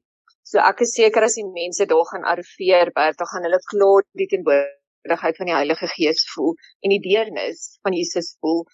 So 0.49 0.64
ek 0.64 0.81
is 0.87 0.97
seker 0.97 1.29
as 1.29 1.37
die 1.37 1.45
mense 1.45 1.85
daar 1.93 2.09
gaan 2.09 2.25
arriveer, 2.33 2.93
Bert, 2.97 3.21
dan 3.21 3.31
gaan 3.35 3.45
hulle 3.49 3.61
klaar 3.69 4.09
die 4.17 4.31
teenwoordigheid 4.33 4.81
teenwoordigheid 5.05 5.37
van 5.37 5.47
die 5.47 5.55
Heilige 5.55 5.87
Gees 5.87 6.25
voel 6.35 6.55
en 6.81 6.90
die 6.90 7.01
deernis 7.01 7.79
van 7.83 7.93
Jesus 7.93 8.37
voel. 8.40 8.64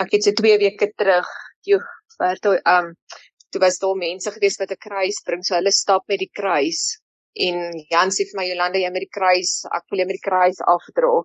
Ek 0.00 0.12
het 0.12 0.24
so 0.24 0.32
2 0.32 0.58
weke 0.58 0.92
terug, 0.96 1.26
joh, 1.64 1.84
Berto, 2.18 2.56
um 2.66 2.94
toe 3.50 3.60
was 3.62 3.78
daar 3.78 3.96
mense 3.96 4.30
gewees 4.30 4.58
wat 4.58 4.70
'n 4.70 4.76
kruis 4.76 5.22
bring, 5.24 5.42
so 5.42 5.54
hulle 5.54 5.72
stap 5.72 6.04
met 6.08 6.18
die 6.18 6.30
kruis 6.30 7.00
en 7.34 7.72
Jan 7.88 8.10
sê 8.10 8.26
vir 8.28 8.36
my 8.36 8.46
Jolande 8.48 8.78
jy 8.78 8.90
met 8.90 9.06
die 9.06 9.16
kruis, 9.18 9.64
ek 9.72 9.84
wil 9.90 10.00
jy 10.00 10.06
met 10.06 10.18
die 10.20 10.28
kruis 10.30 10.60
afdra. 10.60 11.22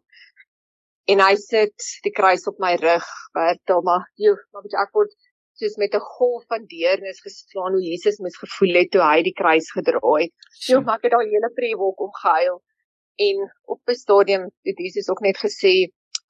En 1.07 1.19
hy 1.19 1.35
sit 1.35 1.75
die 2.03 2.11
kruis 2.11 2.47
op 2.47 2.59
my 2.59 2.75
rug, 2.75 3.07
Berto, 3.33 3.81
maar 3.81 4.07
joh, 4.15 4.39
maar 4.53 4.63
weet 4.63 4.79
ek 4.79 4.93
word 4.93 5.11
soos 5.59 5.75
met 5.77 5.93
'n 5.93 5.99
golf 5.99 6.43
van 6.47 6.65
deernis 6.65 7.19
geslaan 7.19 7.73
hoe 7.73 7.83
Jesus 7.83 8.19
moes 8.19 8.37
gevoel 8.37 8.75
het 8.79 8.91
toe 8.91 9.01
hy 9.01 9.21
die 9.23 9.33
kruis 9.33 9.67
gedra 9.71 9.99
het. 10.21 10.33
Joh, 10.69 10.83
maar 10.85 10.97
ek 10.97 11.03
het 11.03 11.11
daai 11.11 11.29
hele 11.29 11.51
prewolk 11.51 11.99
omgehuil 11.99 12.61
en 13.15 13.37
op 13.73 13.81
'n 13.89 13.95
stadium 13.95 14.43
het 14.61 14.77
Jesus 14.77 15.09
ook 15.09 15.21
net 15.21 15.37
gesê 15.37 15.73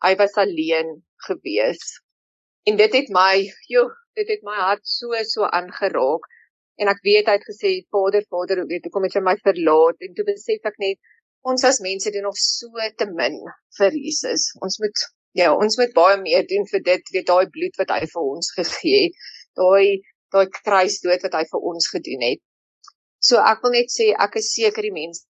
hy 0.06 0.15
was 0.15 0.34
alleen 0.34 1.04
gewees. 1.15 2.02
En 2.63 2.76
dit 2.78 2.93
het 2.93 3.10
my, 3.10 3.54
joh, 3.67 3.91
dit 4.13 4.28
het 4.28 4.43
my 4.43 4.56
hart 4.56 4.88
so 4.88 5.24
so 5.24 5.43
aangeraak. 5.43 6.24
En 6.76 6.88
ek 6.88 7.02
weet 7.02 7.28
hy 7.28 7.36
het 7.38 7.50
gesê 7.52 7.72
Vader, 7.89 8.26
Vader, 8.30 8.65
weet 8.67 8.84
hoekom 8.84 9.04
het 9.04 9.13
jy 9.13 9.22
my 9.22 9.36
verlaat? 9.43 9.98
En 10.00 10.13
toe 10.13 10.26
besef 10.26 10.63
ek 10.65 10.78
net 10.78 11.00
ons 11.41 11.63
as 11.63 11.80
mense 11.80 12.12
doen 12.12 12.28
nog 12.28 12.38
so 12.38 12.72
te 12.98 13.06
min 13.06 13.38
vir 13.78 13.91
Jesus. 13.91 14.52
Ons 14.62 14.80
moet 14.80 15.06
ja, 15.34 15.54
ons 15.56 15.78
moet 15.78 15.93
baie 15.93 16.17
meer 16.22 16.48
doen 16.48 16.65
vir 16.72 16.82
dit, 16.84 17.13
weet 17.13 17.28
daai 17.28 17.50
bloed 17.50 17.78
wat 17.82 17.89
hy 17.89 18.06
vir 18.13 18.24
ons 18.24 18.52
gegee 18.58 19.06
het. 19.06 19.22
Daai 19.60 20.02
daai 20.34 20.50
kruisdood 20.50 21.22
wat 21.28 21.36
hy 21.38 21.43
vir 21.52 21.65
ons 21.72 21.89
gedoen 21.93 22.26
het. 22.26 22.41
So 23.19 23.38
ek 23.39 23.62
wil 23.63 23.76
net 23.78 23.91
sê 23.93 24.12
ek 24.26 24.39
is 24.41 24.52
seker 24.54 24.86
die 24.86 24.96
mense 24.96 25.24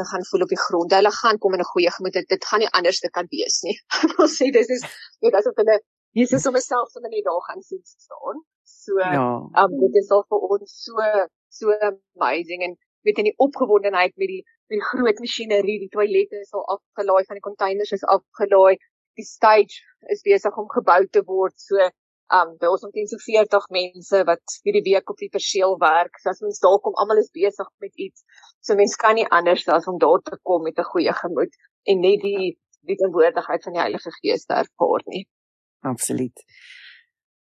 te 0.00 0.08
gaan 0.10 0.26
voel 0.30 0.44
op 0.46 0.52
die 0.54 0.60
grond. 0.66 0.94
Hulle 0.98 1.12
gaan 1.20 1.38
kom 1.38 1.56
in 1.56 1.64
'n 1.64 1.70
goeie 1.72 1.92
gemoed. 1.96 2.18
Dit 2.34 2.44
gaan 2.50 2.62
nie 2.64 2.72
anders 2.78 3.00
te 3.00 3.10
kan 3.16 3.26
wees 3.36 3.60
nie. 3.66 3.76
Ek 4.04 4.16
wil 4.18 4.30
sê 4.36 4.50
dis 4.58 4.70
is 4.76 4.84
weet 5.24 5.36
asof 5.40 5.56
hulle 5.62 5.80
Jesus 6.18 6.46
om 6.46 6.54
myself 6.58 6.88
sommer 6.90 7.10
net 7.10 7.24
daar 7.24 7.42
gaan 7.48 7.62
sien 7.62 7.82
staan. 7.84 8.44
So 8.64 8.98
ja. 8.98 9.26
um 9.62 9.76
dit 9.82 9.98
is 10.02 10.10
al 10.16 10.24
vir 10.30 10.46
ons 10.54 10.78
so 10.86 11.10
so 11.58 11.76
amazing 11.90 12.64
en 12.66 12.78
weet 13.06 13.20
in 13.22 13.30
die 13.30 13.38
opgewondenheid 13.46 14.16
met 14.16 14.32
die 14.34 14.42
met 14.70 14.78
die 14.78 14.86
groot 14.86 15.18
masjinerie, 15.18 15.78
die 15.82 15.90
toilette 15.90 16.38
is 16.38 16.52
al 16.54 16.66
afgelaai 16.76 17.24
van 17.26 17.38
die 17.38 17.46
containers 17.48 17.94
is 17.96 18.04
afgelaai. 18.16 18.76
Die 19.18 19.26
stage 19.26 19.80
is 20.14 20.22
besig 20.22 20.56
om 20.56 20.68
gebou 20.70 21.00
te 21.10 21.22
word. 21.26 21.56
So 21.58 21.90
um 22.38 22.54
by 22.60 22.70
ons 22.70 22.84
omtrent 22.86 23.10
so 23.10 23.18
40 23.24 23.66
mense 23.74 24.22
wat 24.28 24.56
hierdie 24.66 24.84
week 24.86 25.10
op 25.10 25.18
die 25.18 25.30
perseel 25.32 25.76
werk. 25.82 26.18
So 26.22 26.30
as 26.30 26.42
mens 26.44 26.60
daar 26.62 26.78
kom, 26.84 26.94
almal 26.94 27.22
is 27.22 27.30
besig 27.34 27.70
met 27.82 27.94
iets. 27.96 28.22
So 28.62 28.78
mens 28.78 28.96
kan 28.96 29.18
nie 29.18 29.26
anders 29.28 29.66
as 29.68 29.88
om 29.90 29.98
daar 29.98 30.22
te 30.22 30.38
kom 30.42 30.62
met 30.62 30.78
'n 30.78 30.90
goeie 30.92 31.14
gemoed 31.22 31.54
en 31.84 32.00
net 32.00 32.22
die 32.22 32.58
die 32.88 32.96
teenwoordigheid 32.96 33.62
van 33.62 33.72
die 33.72 33.80
Heilige 33.80 34.10
Gees 34.22 34.44
te 34.44 34.54
ervaar 34.54 35.02
nie. 35.04 35.26
Absoluut. 35.80 36.44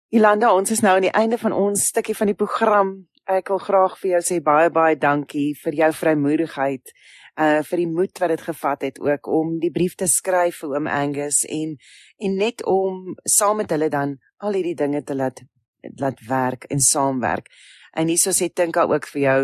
Ilanda, 0.10 0.54
ons 0.54 0.72
is 0.72 0.82
nou 0.84 0.96
aan 0.96 1.08
die 1.08 1.16
einde 1.16 1.38
van 1.38 1.54
ons 1.56 1.86
stukkie 1.88 2.16
van 2.16 2.28
die 2.28 2.36
program. 2.36 3.08
Ek 3.32 3.48
wil 3.48 3.62
graag 3.64 3.94
vir 4.02 4.10
jou 4.12 4.22
sê 4.28 4.42
baie 4.44 4.70
baie 4.70 4.98
dankie 5.00 5.54
vir 5.64 5.74
jou 5.74 5.92
vrymoedigheid, 5.94 6.92
uh 7.40 7.62
vir 7.64 7.78
die 7.78 7.88
moed 7.88 8.20
wat 8.20 8.34
dit 8.34 8.42
gevat 8.42 8.82
het 8.82 9.00
ook 9.00 9.28
om 9.28 9.54
die 9.62 9.72
brief 9.72 9.96
te 9.96 10.08
skryf 10.08 10.60
vir 10.64 10.76
oom 10.76 10.90
Angus 10.92 11.46
en 11.48 11.78
en 12.20 12.36
net 12.36 12.66
om 12.66 13.16
saam 13.24 13.62
met 13.62 13.72
hulle 13.72 13.90
dan 13.94 14.18
al 14.42 14.58
hierdie 14.58 14.78
dinge 14.78 15.04
te 15.04 15.16
laat 15.16 15.44
laat 15.98 16.20
werk 16.28 16.68
en 16.70 16.80
saamwerk. 16.80 17.48
En 17.98 18.08
hieso 18.08 18.32
sê 18.32 18.52
Tinka 18.54 18.86
ook 18.86 19.08
vir 19.14 19.22
jou 19.22 19.40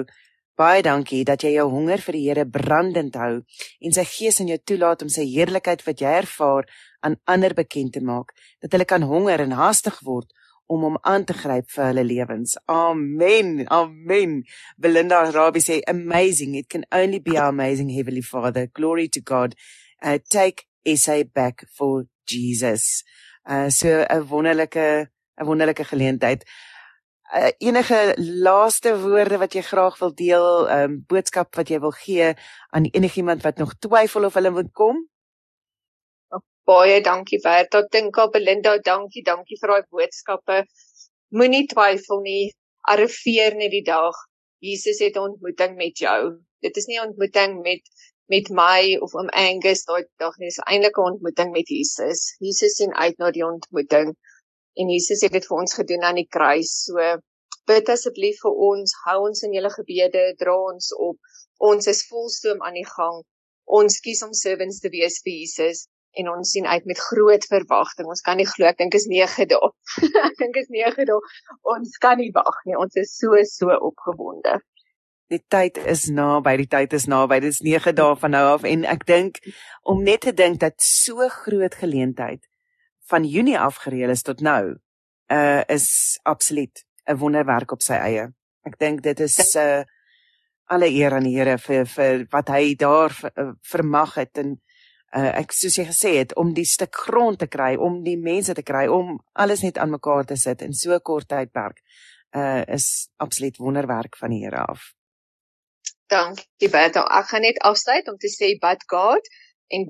baie 0.58 0.82
dankie 0.86 1.24
dat 1.26 1.44
jy 1.46 1.54
jou 1.56 1.68
honger 1.70 2.02
vir 2.02 2.18
die 2.18 2.26
Here 2.28 2.46
brandend 2.46 3.18
hou 3.18 3.34
en 3.82 3.94
sy 3.94 4.06
gees 4.10 4.40
in 4.42 4.52
jou 4.52 4.58
toelaat 4.58 5.04
om 5.06 5.10
sy 5.10 5.26
heerlikheid 5.30 5.84
wat 5.86 6.02
jy 6.02 6.14
ervaar 6.24 6.70
aan 7.06 7.18
ander 7.30 7.54
bekend 7.54 7.94
te 7.94 8.02
maak, 8.02 8.34
dat 8.62 8.74
hulle 8.74 8.88
kan 8.90 9.06
honger 9.06 9.46
en 9.46 9.54
haastig 9.58 10.00
word 10.06 10.34
om 10.68 10.84
hom 10.84 10.98
aan 11.08 11.24
te 11.26 11.36
gryp 11.38 11.70
vir 11.72 11.86
hulle 11.92 12.04
lewens. 12.04 12.58
Amen. 12.68 13.68
Amen. 13.72 14.42
Belinda 14.78 15.22
Rabbi 15.32 15.62
sê 15.64 15.80
amazing. 15.88 16.58
It 16.60 16.70
can 16.70 16.84
only 16.92 17.20
be 17.20 17.38
our 17.38 17.54
amazing 17.54 17.90
heavenly 17.90 18.26
Father. 18.26 18.68
Glory 18.68 19.08
to 19.10 19.22
God. 19.22 19.56
Uh 20.02 20.18
take 20.30 20.68
SA 20.86 21.24
back 21.24 21.66
for 21.78 22.06
Jesus. 22.26 23.04
Uh 23.48 23.70
so 23.70 24.04
'n 24.04 24.28
wonderlike 24.28 25.08
'n 25.38 25.46
wonderlike 25.46 25.84
geleentheid. 25.84 26.44
Uh, 27.36 27.52
enige 27.58 28.16
laaste 28.18 29.00
woorde 29.00 29.38
wat 29.38 29.54
jy 29.54 29.62
graag 29.62 29.98
wil 30.00 30.14
deel, 30.16 30.68
'n 30.68 30.84
um, 30.84 30.94
boodskap 31.08 31.56
wat 31.56 31.70
jy 31.70 31.80
wil 31.80 31.92
gee 31.92 32.34
aan 32.70 32.88
enigiemand 32.92 33.44
wat 33.44 33.58
nog 33.58 33.74
twyfel 33.80 34.26
of 34.26 34.34
hulle 34.34 34.52
moet 34.52 34.72
kom? 34.72 35.10
Baie 36.68 37.02
dankie 37.02 37.40
Berta, 37.44 37.84
Tinka, 37.88 38.28
Belinda, 38.28 38.78
dankie, 38.78 39.24
dankie 39.24 39.58
vir 39.60 39.72
daai 39.72 39.84
boodskappe. 39.92 40.64
Moenie 41.32 41.68
twyfel 41.68 42.20
nie, 42.24 42.54
arriveer 42.92 43.56
net 43.56 43.72
die 43.72 43.84
dag. 43.84 44.16
Jesus 44.60 45.00
het 45.00 45.16
'n 45.16 45.28
ontmoeting 45.30 45.76
met 45.76 45.98
jou. 45.98 46.40
Dit 46.62 46.78
is 46.78 46.88
nie 46.88 47.00
'n 47.00 47.08
ontmoeting 47.08 47.62
met 47.62 47.84
met 48.28 48.50
my 48.50 48.98
of 49.02 49.14
om 49.16 49.30
Angus 49.30 49.86
daai 49.88 50.04
dag 50.22 50.36
nie, 50.38 50.50
dis 50.52 50.60
eintlik 50.66 50.98
'n 51.00 51.10
ontmoeting 51.12 51.52
met 51.52 51.70
Jesus. 51.72 52.36
Jesus 52.40 52.76
sien 52.76 52.94
uit 52.96 53.18
na 53.18 53.32
die 53.32 53.46
ontmoeting 53.46 54.16
en 54.76 54.90
Jesus 54.90 55.22
het 55.22 55.32
dit 55.32 55.48
vir 55.48 55.58
ons 55.58 55.74
gedoen 55.80 56.04
aan 56.04 56.20
die 56.20 56.28
kruis. 56.38 56.72
So 56.86 57.18
bid 57.68 57.90
asseblief 57.90 58.40
vir 58.44 58.60
ons, 58.70 58.94
hou 59.06 59.20
ons 59.28 59.44
in 59.48 59.54
julle 59.58 59.72
gebede, 59.74 60.24
dra 60.42 60.56
ons 60.72 60.94
op. 61.10 61.18
Ons 61.60 61.88
is 61.88 62.06
volstoom 62.12 62.62
aan 62.64 62.78
die 62.80 62.88
gang. 62.88 63.24
Ons 63.66 64.00
kies 64.00 64.24
om 64.24 64.34
servants 64.34 64.80
te 64.80 64.92
wees 64.94 65.20
vir 65.24 65.34
Jesus 65.42 65.88
en 66.20 66.30
ons 66.32 66.52
sien 66.52 66.66
uit 66.66 66.86
met 66.86 67.00
groot 67.10 67.44
verwagting. 67.52 68.08
Ons 68.08 68.24
kan 68.26 68.40
nie 68.40 68.48
glo 68.50 68.68
ek 68.70 68.80
dink 68.82 68.96
is 68.98 69.08
9 69.12 69.48
dae. 69.52 69.70
ek 70.28 70.40
dink 70.40 70.60
is 70.62 70.72
9 70.74 71.08
dae. 71.10 71.20
Ons 71.76 71.98
kan 72.04 72.18
nie 72.22 72.32
wag 72.36 72.64
nie. 72.66 72.78
Ons 72.80 72.98
is 73.04 73.14
so 73.20 73.38
so 73.52 73.76
opgewonde. 73.90 74.60
Die 75.28 75.42
tyd 75.52 75.76
is 75.84 76.06
naby, 76.08 76.54
die 76.62 76.70
tyd 76.72 76.94
is 76.96 77.06
naby. 77.12 77.42
Dit 77.44 77.58
is 77.58 77.64
9 77.66 77.92
dae 77.98 78.16
van 78.16 78.32
nou 78.32 78.44
af 78.54 78.64
en 78.68 78.86
ek 78.88 79.04
dink 79.10 79.42
om 79.84 80.00
net 80.04 80.22
te 80.24 80.32
dink 80.32 80.62
dat 80.62 80.80
so 80.80 81.28
groot 81.44 81.76
geleentheid 81.76 82.46
van 83.12 83.28
Junie 83.28 83.58
af 83.60 83.82
gereël 83.84 84.14
is 84.14 84.24
tot 84.24 84.40
nou, 84.44 84.78
uh 85.32 85.62
is 85.68 86.20
absoluut 86.24 86.84
'n 87.08 87.20
wonderwerk 87.20 87.72
op 87.72 87.82
sy 87.82 88.00
eie. 88.00 88.28
Ek 88.64 88.80
dink 88.80 89.04
dit 89.04 89.20
is 89.20 89.56
uh 89.56 89.84
alle 90.68 90.88
eer 90.92 91.14
aan 91.14 91.24
die 91.24 91.36
Here 91.36 91.58
vir 91.58 91.86
vir 91.86 92.26
wat 92.32 92.48
hy 92.48 92.76
daar 92.76 93.12
uh, 93.12 93.52
vermag 93.64 94.16
het 94.16 94.38
en 94.38 94.58
uh, 95.16 95.32
ek 95.40 95.52
soos 95.52 95.78
jy 95.80 95.86
gesê 95.88 96.18
het 96.18 96.36
om 96.36 96.54
die 96.54 96.66
stuk 96.66 96.96
grond 96.96 97.40
te 97.40 97.48
kry, 97.48 97.76
om 97.76 98.04
die 98.04 98.18
mense 98.18 98.54
te 98.54 98.64
kry, 98.64 98.88
om 98.88 99.20
alles 99.34 99.64
net 99.64 99.78
aan 99.78 99.92
mekaar 99.92 100.26
te 100.26 100.36
sit 100.36 100.62
in 100.62 100.74
so 100.74 101.00
kort 101.00 101.28
tydperk, 101.28 101.84
uh 102.36 102.64
is 102.68 103.10
absoluut 103.18 103.58
wonderwerk 103.58 104.18
van 104.18 104.30
die 104.30 104.44
Here 104.44 104.64
af. 104.68 104.97
Dankie 106.08 106.70
Bertha. 106.72 107.04
Ek 107.20 107.28
gaan 107.32 107.44
net 107.44 107.58
afsluit 107.68 108.08
om 108.08 108.18
te 108.18 108.30
sê 108.32 108.56
but 108.62 108.80
God 108.92 109.24
en 109.76 109.82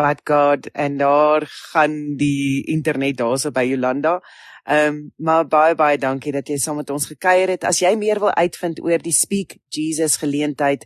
but 0.00 0.20
God 0.24 0.70
en 0.72 0.96
daar 0.96 1.44
gaan 1.72 2.16
die 2.16 2.64
internet 2.72 3.16
daarso 3.20 3.50
by 3.52 3.64
Jolanda. 3.68 4.20
Ehm 4.64 4.88
um, 4.88 5.12
maar 5.16 5.46
baie 5.48 5.74
baie 5.74 5.98
dankie 5.98 6.32
dat 6.32 6.48
jy 6.48 6.58
saam 6.58 6.76
met 6.80 6.90
ons 6.90 7.06
gekuier 7.12 7.48
het. 7.56 7.64
As 7.64 7.78
jy 7.80 7.96
meer 7.96 8.20
wil 8.20 8.32
uitvind 8.32 8.80
oor 8.80 8.98
die 9.02 9.12
Speak 9.12 9.56
Jesus 9.68 10.16
geleentheid, 10.16 10.84